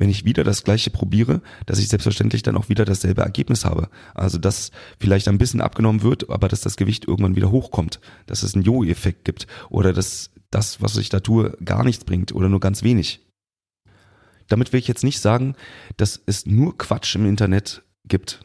wenn 0.00 0.08
ich 0.08 0.24
wieder 0.24 0.44
das 0.44 0.64
gleiche 0.64 0.90
probiere, 0.90 1.42
dass 1.66 1.78
ich 1.78 1.88
selbstverständlich 1.88 2.42
dann 2.42 2.56
auch 2.56 2.70
wieder 2.70 2.86
dasselbe 2.86 3.20
Ergebnis 3.20 3.66
habe. 3.66 3.90
Also 4.14 4.38
dass 4.38 4.70
vielleicht 4.98 5.28
ein 5.28 5.36
bisschen 5.36 5.60
abgenommen 5.60 6.02
wird, 6.02 6.30
aber 6.30 6.48
dass 6.48 6.62
das 6.62 6.76
Gewicht 6.76 7.06
irgendwann 7.06 7.36
wieder 7.36 7.50
hochkommt, 7.50 8.00
dass 8.26 8.42
es 8.42 8.54
einen 8.54 8.64
Jo-Effekt 8.64 9.26
gibt 9.26 9.46
oder 9.68 9.92
dass 9.92 10.30
das, 10.50 10.80
was 10.80 10.96
ich 10.96 11.10
da 11.10 11.20
tue, 11.20 11.56
gar 11.64 11.84
nichts 11.84 12.04
bringt 12.04 12.34
oder 12.34 12.48
nur 12.48 12.60
ganz 12.60 12.82
wenig. 12.82 13.20
Damit 14.48 14.72
will 14.72 14.80
ich 14.80 14.88
jetzt 14.88 15.04
nicht 15.04 15.20
sagen, 15.20 15.54
dass 15.98 16.20
es 16.26 16.46
nur 16.46 16.76
Quatsch 16.76 17.14
im 17.14 17.26
Internet 17.26 17.82
gibt. 18.08 18.40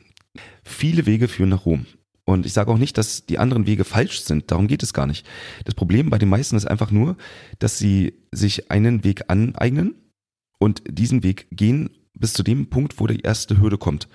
Viele 0.63 1.05
Wege 1.05 1.27
führen 1.27 1.49
nach 1.49 1.65
Rom. 1.65 1.85
Und 2.25 2.45
ich 2.45 2.53
sage 2.53 2.71
auch 2.71 2.77
nicht, 2.77 2.97
dass 2.97 3.25
die 3.25 3.37
anderen 3.37 3.67
Wege 3.67 3.83
falsch 3.83 4.21
sind. 4.21 4.49
Darum 4.51 4.67
geht 4.67 4.81
es 4.81 4.93
gar 4.93 5.05
nicht. 5.05 5.27
Das 5.63 5.75
Problem 5.75 6.09
bei 6.09 6.17
den 6.17 6.29
meisten 6.29 6.55
ist 6.55 6.65
einfach 6.65 6.89
nur, 6.91 7.17
dass 7.59 7.77
sie 7.77 8.15
sich 8.31 8.71
einen 8.71 9.03
Weg 9.03 9.29
aneignen 9.29 9.95
und 10.57 10.81
diesen 10.87 11.23
Weg 11.23 11.47
gehen 11.51 11.91
bis 12.17 12.33
zu 12.33 12.41
dem 12.41 12.69
Punkt, 12.69 12.99
wo 12.99 13.05
die 13.05 13.19
erste 13.19 13.59
Hürde 13.59 13.77
kommt. 13.77 14.07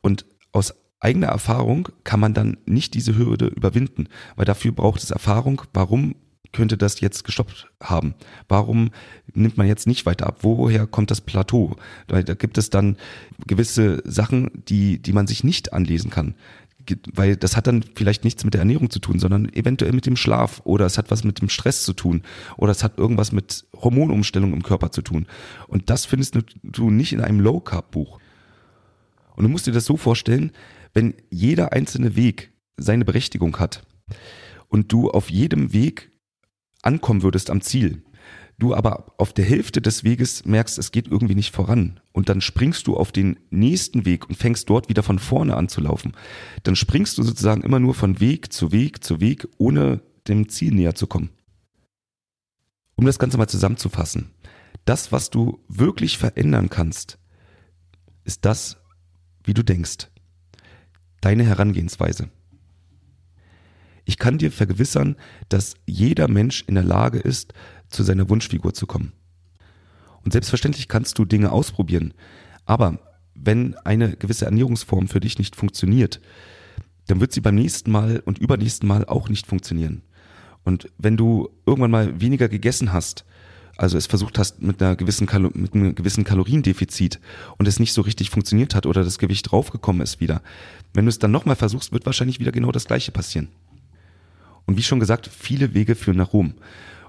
Und 0.00 0.26
aus 0.52 0.74
eigener 1.00 1.28
Erfahrung 1.28 1.88
kann 2.04 2.20
man 2.20 2.34
dann 2.34 2.58
nicht 2.66 2.94
diese 2.94 3.16
Hürde 3.16 3.46
überwinden, 3.48 4.08
weil 4.36 4.44
dafür 4.44 4.72
braucht 4.72 5.02
es 5.02 5.10
Erfahrung, 5.10 5.62
warum 5.72 6.14
könnte 6.56 6.78
das 6.78 7.00
jetzt 7.00 7.24
gestoppt 7.24 7.68
haben? 7.82 8.14
Warum 8.48 8.90
nimmt 9.34 9.58
man 9.58 9.66
jetzt 9.66 9.86
nicht 9.86 10.06
weiter 10.06 10.26
ab? 10.26 10.38
Woher 10.40 10.86
kommt 10.86 11.10
das 11.10 11.20
Plateau? 11.20 11.76
Da, 12.06 12.22
gibt 12.22 12.56
es 12.56 12.70
dann 12.70 12.96
gewisse 13.46 14.02
Sachen, 14.04 14.50
die, 14.68 14.98
die 14.98 15.12
man 15.12 15.26
sich 15.26 15.44
nicht 15.44 15.74
anlesen 15.74 16.10
kann. 16.10 16.34
Weil 17.12 17.36
das 17.36 17.56
hat 17.56 17.66
dann 17.66 17.84
vielleicht 17.94 18.24
nichts 18.24 18.44
mit 18.44 18.54
der 18.54 18.60
Ernährung 18.60 18.88
zu 18.90 19.00
tun, 19.00 19.18
sondern 19.18 19.52
eventuell 19.52 19.92
mit 19.92 20.06
dem 20.06 20.16
Schlaf 20.16 20.62
oder 20.64 20.86
es 20.86 20.96
hat 20.96 21.10
was 21.10 21.24
mit 21.24 21.42
dem 21.42 21.50
Stress 21.50 21.84
zu 21.84 21.92
tun 21.92 22.22
oder 22.56 22.72
es 22.72 22.82
hat 22.82 22.98
irgendwas 22.98 23.32
mit 23.32 23.66
Hormonumstellung 23.74 24.54
im 24.54 24.62
Körper 24.62 24.92
zu 24.92 25.02
tun. 25.02 25.26
Und 25.66 25.90
das 25.90 26.06
findest 26.06 26.38
du 26.62 26.90
nicht 26.90 27.12
in 27.12 27.20
einem 27.20 27.40
Low 27.40 27.60
Carb 27.60 27.90
Buch. 27.90 28.18
Und 29.34 29.42
du 29.42 29.50
musst 29.50 29.66
dir 29.66 29.72
das 29.72 29.84
so 29.84 29.96
vorstellen, 29.96 30.52
wenn 30.94 31.14
jeder 31.28 31.72
einzelne 31.72 32.16
Weg 32.16 32.52
seine 32.78 33.04
Berechtigung 33.04 33.58
hat 33.58 33.82
und 34.68 34.92
du 34.92 35.10
auf 35.10 35.28
jedem 35.28 35.72
Weg 35.72 36.10
ankommen 36.86 37.22
würdest 37.22 37.50
am 37.50 37.60
Ziel, 37.60 38.02
du 38.58 38.74
aber 38.74 39.12
auf 39.18 39.32
der 39.32 39.44
Hälfte 39.44 39.82
des 39.82 40.04
Weges 40.04 40.44
merkst, 40.44 40.78
es 40.78 40.92
geht 40.92 41.08
irgendwie 41.08 41.34
nicht 41.34 41.54
voran 41.54 42.00
und 42.12 42.28
dann 42.28 42.40
springst 42.40 42.86
du 42.86 42.96
auf 42.96 43.12
den 43.12 43.38
nächsten 43.50 44.06
Weg 44.06 44.28
und 44.28 44.36
fängst 44.36 44.70
dort 44.70 44.88
wieder 44.88 45.02
von 45.02 45.18
vorne 45.18 45.56
an 45.56 45.68
zu 45.68 45.80
laufen, 45.80 46.12
dann 46.62 46.76
springst 46.76 47.18
du 47.18 47.22
sozusagen 47.22 47.62
immer 47.62 47.80
nur 47.80 47.94
von 47.94 48.20
Weg 48.20 48.52
zu 48.52 48.72
Weg 48.72 49.04
zu 49.04 49.20
Weg, 49.20 49.46
ohne 49.58 50.00
dem 50.28 50.48
Ziel 50.48 50.72
näher 50.72 50.94
zu 50.94 51.06
kommen. 51.06 51.30
Um 52.96 53.04
das 53.04 53.18
Ganze 53.18 53.36
mal 53.36 53.48
zusammenzufassen, 53.48 54.30
das, 54.86 55.12
was 55.12 55.30
du 55.30 55.62
wirklich 55.68 56.16
verändern 56.16 56.70
kannst, 56.70 57.18
ist 58.24 58.44
das, 58.44 58.78
wie 59.44 59.54
du 59.54 59.62
denkst, 59.62 60.08
deine 61.20 61.44
Herangehensweise. 61.44 62.30
Ich 64.06 64.18
kann 64.18 64.38
dir 64.38 64.52
vergewissern, 64.52 65.16
dass 65.48 65.74
jeder 65.84 66.28
Mensch 66.28 66.64
in 66.66 66.76
der 66.76 66.84
Lage 66.84 67.18
ist, 67.18 67.52
zu 67.90 68.04
seiner 68.04 68.30
Wunschfigur 68.30 68.72
zu 68.72 68.86
kommen. 68.86 69.12
Und 70.24 70.32
selbstverständlich 70.32 70.88
kannst 70.88 71.18
du 71.18 71.24
Dinge 71.24 71.52
ausprobieren. 71.52 72.14
Aber 72.64 72.98
wenn 73.34 73.74
eine 73.84 74.16
gewisse 74.16 74.46
Ernährungsform 74.46 75.08
für 75.08 75.20
dich 75.20 75.38
nicht 75.38 75.56
funktioniert, 75.56 76.20
dann 77.08 77.20
wird 77.20 77.32
sie 77.32 77.40
beim 77.40 77.56
nächsten 77.56 77.90
Mal 77.90 78.22
und 78.24 78.38
übernächsten 78.38 78.88
Mal 78.88 79.04
auch 79.04 79.28
nicht 79.28 79.46
funktionieren. 79.46 80.02
Und 80.64 80.88
wenn 80.98 81.16
du 81.16 81.50
irgendwann 81.66 81.90
mal 81.90 82.20
weniger 82.20 82.48
gegessen 82.48 82.92
hast, 82.92 83.24
also 83.76 83.98
es 83.98 84.06
versucht 84.06 84.38
hast 84.38 84.62
mit 84.62 84.80
einer 84.80 84.96
gewissen 84.96 85.26
Kalo 85.26 85.50
mit 85.52 85.74
einem 85.74 85.94
gewissen 85.94 86.24
Kaloriendefizit 86.24 87.20
und 87.58 87.68
es 87.68 87.78
nicht 87.78 87.92
so 87.92 88.02
richtig 88.02 88.30
funktioniert 88.30 88.74
hat 88.74 88.86
oder 88.86 89.04
das 89.04 89.18
Gewicht 89.18 89.50
draufgekommen 89.50 90.02
ist 90.02 90.20
wieder, 90.20 90.42
wenn 90.94 91.04
du 91.04 91.10
es 91.10 91.18
dann 91.18 91.30
nochmal 91.30 91.56
versuchst, 91.56 91.92
wird 91.92 92.06
wahrscheinlich 92.06 92.40
wieder 92.40 92.52
genau 92.52 92.72
das 92.72 92.86
gleiche 92.86 93.12
passieren. 93.12 93.48
Und 94.66 94.76
wie 94.76 94.82
schon 94.82 95.00
gesagt, 95.00 95.30
viele 95.32 95.74
Wege 95.74 95.94
führen 95.94 96.16
nach 96.16 96.32
Rom. 96.32 96.54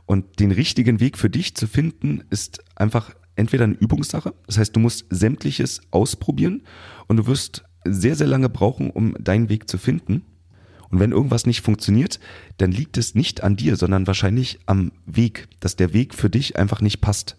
Und 0.06 0.40
den 0.40 0.52
richtigen 0.52 1.00
Weg 1.00 1.18
für 1.18 1.30
dich 1.30 1.56
zu 1.56 1.68
finden, 1.68 2.24
ist 2.30 2.64
einfach 2.76 3.14
entweder 3.36 3.66
eine 3.66 3.76
Übungssache, 3.76 4.34
das 4.46 4.58
heißt, 4.58 4.76
du 4.76 4.80
musst 4.80 5.06
sämtliches 5.10 5.82
ausprobieren 5.92 6.64
und 7.08 7.18
du 7.18 7.28
wirst 7.28 7.64
sehr, 7.86 8.16
sehr 8.16 8.28
lange 8.28 8.50
brauchen, 8.50 8.90
um 8.90 9.16
deinen 9.20 9.50
Weg 9.50 9.70
zu 9.70 9.78
finden. 9.78 10.24
Und 10.90 11.00
wenn 11.00 11.12
irgendwas 11.12 11.46
nicht 11.46 11.62
funktioniert, 11.62 12.20
dann 12.58 12.72
liegt 12.72 12.98
es 12.98 13.14
nicht 13.14 13.44
an 13.44 13.56
dir, 13.56 13.76
sondern 13.76 14.08
wahrscheinlich 14.08 14.60
am 14.66 14.92
Weg, 15.06 15.48
dass 15.60 15.76
der 15.76 15.94
Weg 15.94 16.14
für 16.14 16.30
dich 16.30 16.58
einfach 16.58 16.82
nicht 16.82 17.02
passt. 17.02 17.38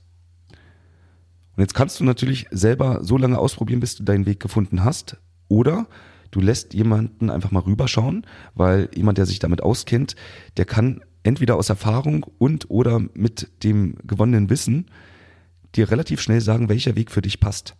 Und 1.56 1.62
jetzt 1.62 1.74
kannst 1.74 1.98
du 1.98 2.04
natürlich 2.04 2.46
selber 2.50 3.02
so 3.02 3.16
lange 3.16 3.38
ausprobieren, 3.38 3.80
bis 3.80 3.96
du 3.96 4.04
deinen 4.04 4.26
Weg 4.26 4.38
gefunden 4.38 4.84
hast. 4.84 5.16
Oder 5.48 5.88
du 6.30 6.40
lässt 6.40 6.74
jemanden 6.74 7.30
einfach 7.30 7.50
mal 7.50 7.60
rüberschauen, 7.60 8.26
weil 8.54 8.88
jemand, 8.94 9.18
der 9.18 9.26
sich 9.26 9.38
damit 9.38 9.62
auskennt, 9.62 10.16
der 10.56 10.64
kann 10.64 11.02
entweder 11.22 11.56
aus 11.56 11.68
Erfahrung 11.68 12.24
und 12.38 12.70
oder 12.70 13.00
mit 13.14 13.48
dem 13.62 13.96
gewonnenen 14.06 14.50
Wissen 14.50 14.86
dir 15.74 15.90
relativ 15.90 16.20
schnell 16.20 16.40
sagen, 16.40 16.68
welcher 16.68 16.96
Weg 16.96 17.10
für 17.10 17.22
dich 17.22 17.40
passt. 17.40 17.76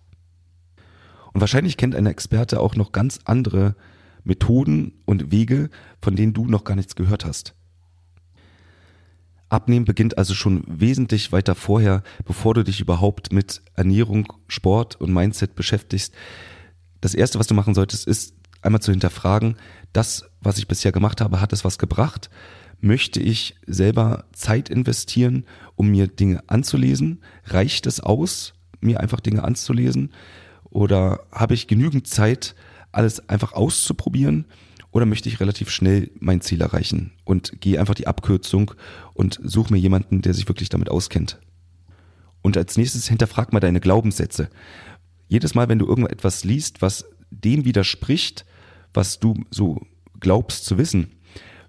Und 1.33 1.41
wahrscheinlich 1.41 1.77
kennt 1.77 1.95
ein 1.95 2.07
Experte 2.07 2.61
auch 2.61 2.75
noch 2.75 2.93
ganz 2.93 3.21
andere 3.25 3.75
Methoden 4.25 4.93
und 5.05 5.31
Wege, 5.31 5.71
von 6.03 6.17
denen 6.17 6.35
du 6.35 6.47
noch 6.47 6.65
gar 6.65 6.75
nichts 6.75 6.97
gehört 6.97 7.25
hast. 7.25 7.55
Abnehmen 9.49 9.87
beginnt 9.87 10.19
also 10.19 10.35
schon 10.35 10.63
wesentlich 10.67 11.33
weiter 11.33 11.55
vorher, 11.55 12.03
bevor 12.27 12.53
du 12.55 12.65
dich 12.65 12.81
überhaupt 12.81 13.33
mit 13.33 13.63
Ernährung, 13.75 14.31
Sport 14.47 15.01
und 15.01 15.13
Mindset 15.13 15.55
beschäftigst. 15.55 16.13
Das 17.01 17.15
erste, 17.15 17.39
was 17.39 17.47
du 17.47 17.55
machen 17.55 17.75
solltest, 17.75 18.07
ist 18.07 18.35
einmal 18.63 18.83
zu 18.83 18.91
hinterfragen, 18.91 19.57
das, 19.93 20.29
was 20.41 20.59
ich 20.59 20.69
bisher 20.69 20.93
gemacht 20.93 21.21
habe, 21.21 21.41
hat 21.41 21.53
es 21.53 21.65
was 21.65 21.79
gebracht? 21.79 22.31
Möchte 22.81 23.21
ich 23.21 23.57
selber 23.67 24.25
Zeit 24.33 24.69
investieren, 24.69 25.45
um 25.75 25.89
mir 25.89 26.07
Dinge 26.07 26.43
anzulesen? 26.47 27.23
Reicht 27.45 27.87
es 27.87 28.01
aus, 28.01 28.55
mir 28.81 29.01
einfach 29.01 29.21
Dinge 29.21 29.45
anzulesen? 29.45 30.13
Oder 30.71 31.27
habe 31.33 31.55
ich 31.55 31.67
genügend 31.67 32.07
Zeit, 32.07 32.55
alles 32.93 33.29
einfach 33.29 33.53
auszuprobieren? 33.53 34.47
Oder 34.91 35.07
möchte 35.07 35.29
ich 35.29 35.41
relativ 35.41 35.71
schnell 35.71 36.11
mein 36.19 36.41
Ziel 36.41 36.61
erreichen 36.61 37.13
und 37.25 37.61
gehe 37.61 37.79
einfach 37.79 37.95
die 37.95 38.07
Abkürzung 38.07 38.73
und 39.13 39.39
suche 39.43 39.73
mir 39.73 39.79
jemanden, 39.79 40.23
der 40.23 40.35
sich 40.35 40.49
wirklich 40.49 40.69
damit 40.69 40.89
auskennt? 40.89 41.39
Und 42.43 42.57
als 42.57 42.77
nächstes 42.77 43.09
hinterfrag 43.09 43.53
mal 43.53 43.61
deine 43.61 43.81
Glaubenssätze. 43.81 44.49
Jedes 45.27 45.55
Mal, 45.55 45.69
wenn 45.69 45.79
du 45.79 45.87
irgendetwas 45.87 46.45
liest, 46.45 46.81
was 46.81 47.05
dem 47.31 47.65
widerspricht, 47.65 48.45
was 48.95 49.19
du 49.19 49.35
so 49.51 49.87
glaubst 50.21 50.65
zu 50.65 50.79
wissen, 50.79 51.13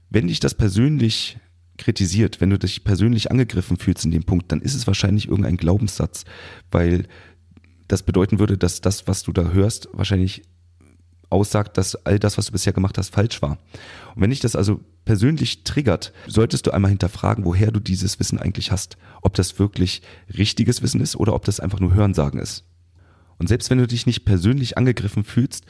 wenn 0.10 0.28
dich 0.28 0.40
das 0.40 0.56
persönlich 0.56 1.38
kritisiert, 1.78 2.42
wenn 2.42 2.50
du 2.50 2.60
dich 2.60 2.84
persönlich 2.84 3.32
angegriffen 3.32 3.78
fühlst 3.78 4.06
in 4.06 4.12
dem 4.12 4.24
Punkt, 4.24 4.52
dann 4.52 4.62
ist 4.62 4.76
es 4.76 4.88
wahrscheinlich 4.88 5.28
irgendein 5.28 5.58
Glaubenssatz, 5.58 6.26
weil 6.72 7.08
das 7.88 8.04
bedeuten 8.04 8.40
würde, 8.40 8.58
dass 8.58 8.82
das, 8.82 9.08
was 9.08 9.24
du 9.24 9.32
da 9.32 9.50
hörst, 9.52 9.90
wahrscheinlich 9.94 10.44
aussagt, 11.30 11.78
dass 11.78 11.96
all 12.06 12.20
das, 12.20 12.38
was 12.38 12.48
du 12.48 12.52
bisher 12.52 12.74
gemacht 12.74 12.98
hast, 12.98 13.14
falsch 13.14 13.42
war. 13.42 13.58
Und 14.16 14.22
wenn 14.22 14.30
dich 14.30 14.40
das 14.40 14.56
also 14.56 14.82
persönlich 15.06 15.64
triggert, 15.64 16.12
solltest 16.28 16.68
du 16.68 16.72
einmal 16.72 16.90
hinterfragen, 16.90 17.46
woher 17.46 17.72
du 17.72 17.80
dieses 17.80 18.20
Wissen 18.20 18.40
eigentlich 18.40 18.72
hast. 18.72 18.98
Ob 19.22 19.36
das 19.36 19.60
wirklich 19.60 20.02
richtiges 20.38 20.82
Wissen 20.82 21.02
ist 21.02 21.16
oder 21.16 21.34
ob 21.34 21.46
das 21.46 21.60
einfach 21.60 21.80
nur 21.80 21.94
Hörensagen 21.94 22.40
ist. 22.40 22.64
Und 23.40 23.48
selbst 23.48 23.70
wenn 23.70 23.78
du 23.78 23.88
dich 23.88 24.06
nicht 24.06 24.26
persönlich 24.26 24.78
angegriffen 24.78 25.24
fühlst, 25.24 25.66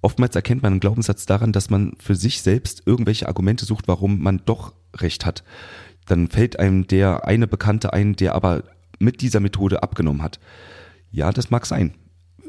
oftmals 0.00 0.34
erkennt 0.36 0.62
man 0.62 0.74
einen 0.74 0.80
Glaubenssatz 0.80 1.26
daran, 1.26 1.52
dass 1.52 1.68
man 1.68 1.92
für 1.98 2.14
sich 2.14 2.40
selbst 2.42 2.82
irgendwelche 2.86 3.28
Argumente 3.28 3.64
sucht, 3.64 3.88
warum 3.88 4.20
man 4.20 4.40
doch 4.46 4.72
recht 4.96 5.26
hat. 5.26 5.44
Dann 6.06 6.28
fällt 6.28 6.58
einem 6.58 6.86
der 6.86 7.26
eine 7.26 7.46
Bekannte 7.46 7.92
ein, 7.92 8.14
der 8.16 8.34
aber 8.34 8.64
mit 8.98 9.20
dieser 9.20 9.40
Methode 9.40 9.82
abgenommen 9.82 10.22
hat. 10.22 10.40
Ja, 11.10 11.32
das 11.32 11.50
mag 11.50 11.66
sein. 11.66 11.94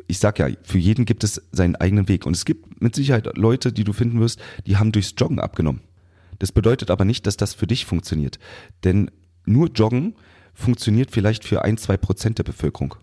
Ich 0.07 0.19
sag 0.19 0.39
ja, 0.39 0.47
für 0.63 0.77
jeden 0.77 1.05
gibt 1.05 1.23
es 1.23 1.41
seinen 1.51 1.75
eigenen 1.75 2.07
Weg. 2.07 2.25
Und 2.25 2.35
es 2.35 2.45
gibt 2.45 2.81
mit 2.81 2.95
Sicherheit 2.95 3.37
Leute, 3.37 3.73
die 3.73 3.83
du 3.83 3.93
finden 3.93 4.19
wirst, 4.19 4.39
die 4.65 4.77
haben 4.77 4.91
durchs 4.91 5.13
Joggen 5.17 5.39
abgenommen. 5.39 5.81
Das 6.39 6.51
bedeutet 6.51 6.89
aber 6.89 7.05
nicht, 7.05 7.27
dass 7.27 7.37
das 7.37 7.53
für 7.53 7.67
dich 7.67 7.85
funktioniert. 7.85 8.39
Denn 8.83 9.11
nur 9.45 9.69
Joggen 9.69 10.15
funktioniert 10.53 11.11
vielleicht 11.11 11.43
für 11.43 11.63
ein, 11.63 11.77
zwei 11.77 11.97
Prozent 11.97 12.37
der 12.37 12.43
Bevölkerung. 12.43 12.95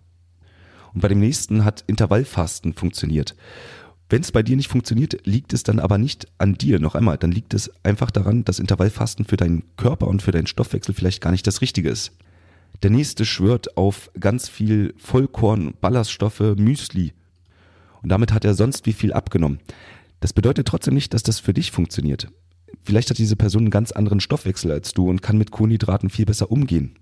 Und 0.94 1.01
bei 1.01 1.09
dem 1.09 1.20
nächsten 1.20 1.64
hat 1.64 1.85
Intervallfasten 1.87 2.75
funktioniert. 2.75 3.35
Wenn 4.09 4.22
es 4.22 4.31
bei 4.31 4.42
dir 4.42 4.57
nicht 4.57 4.68
funktioniert, 4.68 5.27
liegt 5.27 5.53
es 5.53 5.64
dann 5.64 5.81
aber 5.81 5.99
nicht 5.99 6.29
an 6.38 6.55
dir. 6.55 6.79
Noch 6.79 6.94
einmal, 6.94 7.18
dann 7.18 7.33
liegt 7.33 7.55
es 7.55 7.70
einfach 7.83 8.12
daran, 8.12 8.44
dass 8.44 8.61
Intervallfasten 8.61 9.25
für 9.25 9.37
deinen 9.37 9.64
Körper 9.77 10.07
und 10.07 10.22
für 10.22 10.31
deinen 10.31 10.46
Stoffwechsel 10.46 10.94
vielleicht 10.94 11.20
gar 11.20 11.33
nicht 11.33 11.46
das 11.46 11.61
Richtige 11.61 11.90
ist. 11.90 12.12
Der 12.83 12.90
nächste 12.90 13.25
schwört 13.25 13.77
auf 13.77 14.11
ganz 14.20 14.49
viel 14.49 14.94
Vollkorn, 14.99 15.75
Ballaststoffe, 15.81 16.55
Müsli. 16.57 17.14
Und 18.03 18.11
damit 18.11 18.33
hat 18.33 18.44
er 18.44 18.55
sonst 18.55 18.87
wie 18.87 18.92
viel 18.92 19.12
abgenommen. 19.12 19.59
Das 20.20 20.33
bedeutet 20.33 20.68
trotzdem 20.68 20.94
nicht, 20.94 21.12
dass 21.12 21.22
das 21.22 21.40
für 21.40 21.55
dich 21.55 21.72
funktioniert. 21.72 22.29
Vielleicht 22.85 23.11
hat 23.11 23.18
diese 23.18 23.37
Person 23.37 23.62
einen 23.62 23.70
ganz 23.70 23.90
anderen 23.90 24.20
Stoffwechsel 24.20 24.70
als 24.70 24.92
du 24.92 25.09
und 25.09 25.22
kann 25.22 25.38
mit 25.38 25.51
Kohlenhydraten 25.51 26.11
viel 26.11 26.27
besser 26.27 26.53
umgehen. 26.53 26.96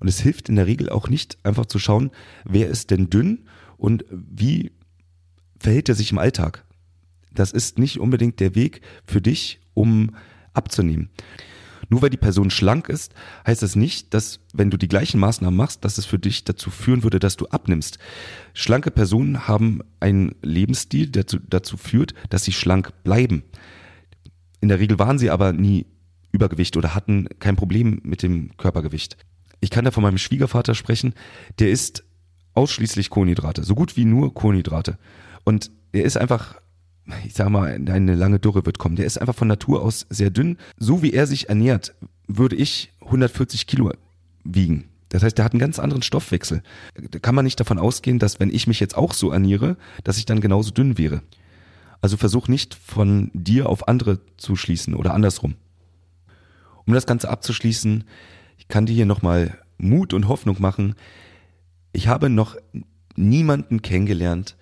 Und 0.00 0.08
es 0.08 0.20
hilft 0.20 0.48
in 0.48 0.56
der 0.56 0.66
Regel 0.66 0.88
auch 0.88 1.08
nicht, 1.08 1.38
einfach 1.44 1.66
zu 1.66 1.78
schauen, 1.78 2.10
wer 2.44 2.68
ist 2.68 2.90
denn 2.90 3.10
dünn 3.10 3.46
und 3.76 4.04
wie 4.10 4.72
verhält 5.58 5.88
er 5.88 5.94
sich 5.94 6.12
im 6.12 6.18
Alltag. 6.18 6.64
Das 7.32 7.52
ist 7.52 7.78
nicht 7.78 8.00
unbedingt 8.00 8.40
der 8.40 8.54
Weg 8.54 8.80
für 9.04 9.20
dich, 9.20 9.60
um 9.74 10.16
abzunehmen. 10.54 11.10
Nur 11.88 12.02
weil 12.02 12.10
die 12.10 12.16
Person 12.16 12.50
schlank 12.50 12.88
ist, 12.88 13.14
heißt 13.46 13.62
das 13.62 13.76
nicht, 13.76 14.12
dass 14.12 14.40
wenn 14.52 14.70
du 14.70 14.76
die 14.76 14.88
gleichen 14.88 15.20
Maßnahmen 15.20 15.56
machst, 15.56 15.84
dass 15.84 15.96
es 15.96 16.04
für 16.04 16.18
dich 16.18 16.44
dazu 16.44 16.70
führen 16.70 17.02
würde, 17.02 17.18
dass 17.18 17.36
du 17.36 17.46
abnimmst. 17.46 17.98
Schlanke 18.52 18.90
Personen 18.90 19.48
haben 19.48 19.80
einen 20.00 20.34
Lebensstil, 20.42 21.08
der 21.08 21.24
dazu, 21.24 21.38
dazu 21.48 21.76
führt, 21.76 22.14
dass 22.28 22.44
sie 22.44 22.52
schlank 22.52 22.92
bleiben. 23.04 23.42
In 24.60 24.68
der 24.68 24.80
Regel 24.80 24.98
waren 24.98 25.18
sie 25.18 25.30
aber 25.30 25.52
nie 25.52 25.86
Übergewicht 26.30 26.76
oder 26.76 26.94
hatten 26.94 27.28
kein 27.38 27.56
Problem 27.56 28.00
mit 28.02 28.22
dem 28.22 28.56
Körpergewicht. 28.58 29.16
Ich 29.60 29.70
kann 29.70 29.84
da 29.84 29.90
von 29.90 30.02
meinem 30.02 30.18
Schwiegervater 30.18 30.74
sprechen, 30.74 31.14
der 31.58 31.70
isst 31.70 32.04
ausschließlich 32.54 33.10
Kohlenhydrate, 33.10 33.62
so 33.64 33.74
gut 33.74 33.96
wie 33.96 34.04
nur 34.04 34.34
Kohlenhydrate. 34.34 34.98
Und 35.44 35.70
er 35.92 36.04
ist 36.04 36.16
einfach, 36.16 36.60
ich 37.24 37.34
sag 37.34 37.48
mal, 37.48 37.72
eine 37.72 38.14
lange 38.14 38.38
Dürre 38.38 38.66
wird 38.66 38.78
kommen. 38.78 38.96
Der 38.96 39.06
ist 39.06 39.18
einfach 39.18 39.34
von 39.34 39.48
Natur 39.48 39.82
aus 39.82 40.06
sehr 40.10 40.30
dünn. 40.30 40.58
So 40.76 41.02
wie 41.02 41.12
er 41.12 41.26
sich 41.26 41.48
ernährt, 41.48 41.94
würde 42.26 42.56
ich 42.56 42.92
140 43.00 43.66
Kilo 43.66 43.92
wiegen. 44.44 44.88
Das 45.08 45.22
heißt, 45.22 45.38
der 45.38 45.44
hat 45.44 45.52
einen 45.52 45.60
ganz 45.60 45.78
anderen 45.78 46.02
Stoffwechsel. 46.02 46.62
Da 47.10 47.18
kann 47.18 47.34
man 47.34 47.44
nicht 47.44 47.58
davon 47.58 47.78
ausgehen, 47.78 48.18
dass 48.18 48.40
wenn 48.40 48.50
ich 48.50 48.66
mich 48.66 48.80
jetzt 48.80 48.96
auch 48.96 49.14
so 49.14 49.30
ernähre, 49.30 49.76
dass 50.04 50.18
ich 50.18 50.26
dann 50.26 50.40
genauso 50.40 50.70
dünn 50.70 50.98
wäre. 50.98 51.22
Also 52.00 52.16
versuch 52.16 52.48
nicht 52.48 52.74
von 52.74 53.30
dir 53.32 53.68
auf 53.68 53.88
andere 53.88 54.20
zu 54.36 54.54
schließen 54.54 54.94
oder 54.94 55.14
andersrum. 55.14 55.54
Um 56.84 56.94
das 56.94 57.06
Ganze 57.06 57.28
abzuschließen, 57.28 58.04
ich 58.58 58.68
kann 58.68 58.84
dir 58.84 58.92
hier 58.92 59.06
nochmal 59.06 59.58
Mut 59.78 60.12
und 60.12 60.28
Hoffnung 60.28 60.56
machen. 60.60 60.94
Ich 61.92 62.08
habe 62.08 62.28
noch 62.28 62.56
niemanden 63.16 63.80
kennengelernt, 63.80 64.56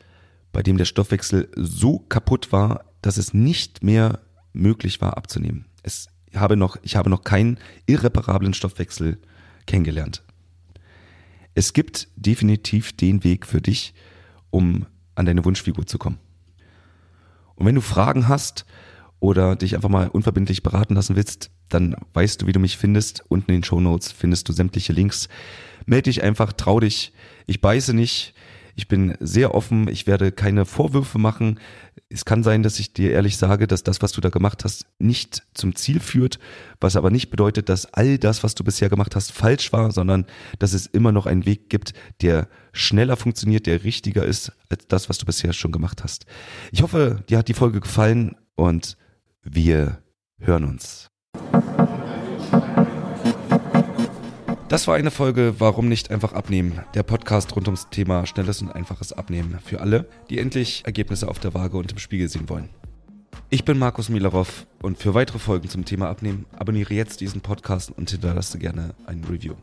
bei 0.53 0.63
dem 0.63 0.77
der 0.77 0.85
Stoffwechsel 0.85 1.51
so 1.57 1.99
kaputt 1.99 2.53
war, 2.53 2.85
dass 3.03 3.17
es 3.17 3.35
nicht 3.35 3.83
mehr 3.83 4.21
möglich 4.53 5.01
war 5.01 5.17
abzunehmen. 5.17 5.67
Es 5.83 6.09
habe 6.35 6.57
noch, 6.57 6.77
ich 6.83 6.97
habe 6.97 7.11
noch 7.11 7.25
keinen 7.25 7.59
irreparablen 7.87 8.55
Stoffwechsel 8.55 9.19
kennengelernt. 9.67 10.23
Es 11.55 11.73
gibt 11.73 12.09
definitiv 12.17 12.95
den 12.97 13.25
Weg 13.25 13.47
für 13.47 13.61
dich, 13.61 13.95
um 14.51 14.87
an 15.15 15.27
deine 15.27 15.45
Wunschfigur 15.45 15.87
zu 15.87 15.99
kommen. 15.99 16.19
Und 17.55 17.65
wenn 17.65 17.75
du 17.75 17.81
Fragen 17.81 18.29
hast 18.29 18.67
oder 19.21 19.57
dich 19.57 19.75
einfach 19.75 19.89
mal 19.89 20.09
unverbindlich 20.09 20.63
beraten 20.63 20.95
lassen 20.95 21.17
willst, 21.17 21.51
dann 21.69 21.97
weißt 22.15 22.43
du, 22.43 22.47
wie 22.47 22.53
du 22.53 22.61
mich 22.61 22.79
findest. 22.79 23.25
Unten 23.29 23.51
in 23.51 23.59
den 23.59 23.65
Show 23.65 23.81
Notes 23.81 24.13
findest 24.13 24.49
du 24.49 24.53
sämtliche 24.53 24.93
Links. 24.93 25.29
Meld 25.87 26.07
dich 26.07 26.23
einfach, 26.23 26.53
trau 26.53 26.81
dich. 26.81 27.13
Ich 27.47 27.61
beiße 27.61 27.95
nicht. 27.95 28.35
Ich 28.79 28.89
bin 28.89 29.17
sehr 29.21 29.55
offen, 29.55 29.89
ich 29.89 30.07
werde 30.07 30.33
keine 30.33 30.67
Vorwürfe 30.67 31.19
machen. 31.19 31.59
Es 32.11 32.27
kann 32.27 32.43
sein, 32.43 32.63
dass 32.63 32.79
ich 32.79 32.93
dir 32.93 33.11
ehrlich 33.11 33.39
sage, 33.39 33.67
dass 33.67 33.83
das, 33.83 34.03
was 34.03 34.13
du 34.13 34.21
da 34.21 34.29
gemacht 34.29 34.65
hast, 34.65 34.85
nicht 34.99 35.45
zum 35.55 35.75
Ziel 35.75 35.99
führt, 35.99 36.39
was 36.79 36.95
aber 36.95 37.11
nicht 37.11 37.31
bedeutet, 37.31 37.71
dass 37.71 37.87
all 37.95 38.19
das, 38.19 38.45
was 38.45 38.55
du 38.55 38.65
bisher 38.65 38.91
gemacht 38.91 39.17
hast, 39.17 39.33
falsch 39.33 39.73
war, 39.73 39.93
sondern 39.93 40.27
dass 40.59 40.75
es 40.75 40.85
immer 40.85 41.11
noch 41.11 41.25
einen 41.25 41.47
Weg 41.47 41.71
gibt, 41.71 41.95
der 42.21 42.49
schneller 42.75 43.17
funktioniert, 43.17 43.67
der 43.67 43.83
richtiger 43.83 44.27
ist 44.27 44.53
als 44.69 44.87
das, 44.89 45.09
was 45.09 45.17
du 45.17 45.25
bisher 45.25 45.55
schon 45.55 45.73
gemacht 45.73 46.05
hast. 46.05 46.27
Ich 46.71 46.83
hoffe, 46.83 47.25
dir 47.31 47.39
hat 47.39 47.49
die 47.49 47.55
Folge 47.55 47.81
gefallen 47.81 48.37
und 48.57 48.99
wir 49.43 50.03
hören 50.39 50.65
uns. 50.65 51.09
Das 54.69 54.89
war 54.89 54.97
eine 54.97 55.11
Folge 55.11 55.55
Warum 55.59 55.89
nicht 55.89 56.11
einfach 56.11 56.33
abnehmen? 56.33 56.81
Der 56.95 57.03
Podcast 57.03 57.55
rund 57.55 57.69
ums 57.69 57.89
Thema 57.89 58.27
schnelles 58.27 58.61
und 58.63 58.71
einfaches 58.71 59.13
Abnehmen 59.13 59.59
für 59.65 59.81
alle, 59.81 60.09
die 60.29 60.39
endlich 60.39 60.83
Ergebnisse 60.85 61.29
auf 61.29 61.39
der 61.39 61.55
Waage 61.55 61.77
und 61.77 61.93
im 61.93 61.99
Spiegel 61.99 62.29
sehen 62.29 62.49
wollen. 62.49 62.69
Ich 63.49 63.65
bin 63.65 63.79
Markus 63.79 64.09
Milarov 64.09 64.67
und 64.83 64.99
für 64.99 65.15
weitere 65.15 65.39
Folgen 65.39 65.69
zum 65.69 65.85
Thema 65.85 66.09
Abnehmen 66.09 66.47
abonniere 66.59 66.95
jetzt 66.95 67.21
diesen 67.21 67.41
Podcast 67.41 67.93
und 67.97 68.11
hinterlasse 68.11 68.59
gerne 68.59 68.95
ein 69.07 69.23
Review. 69.31 69.55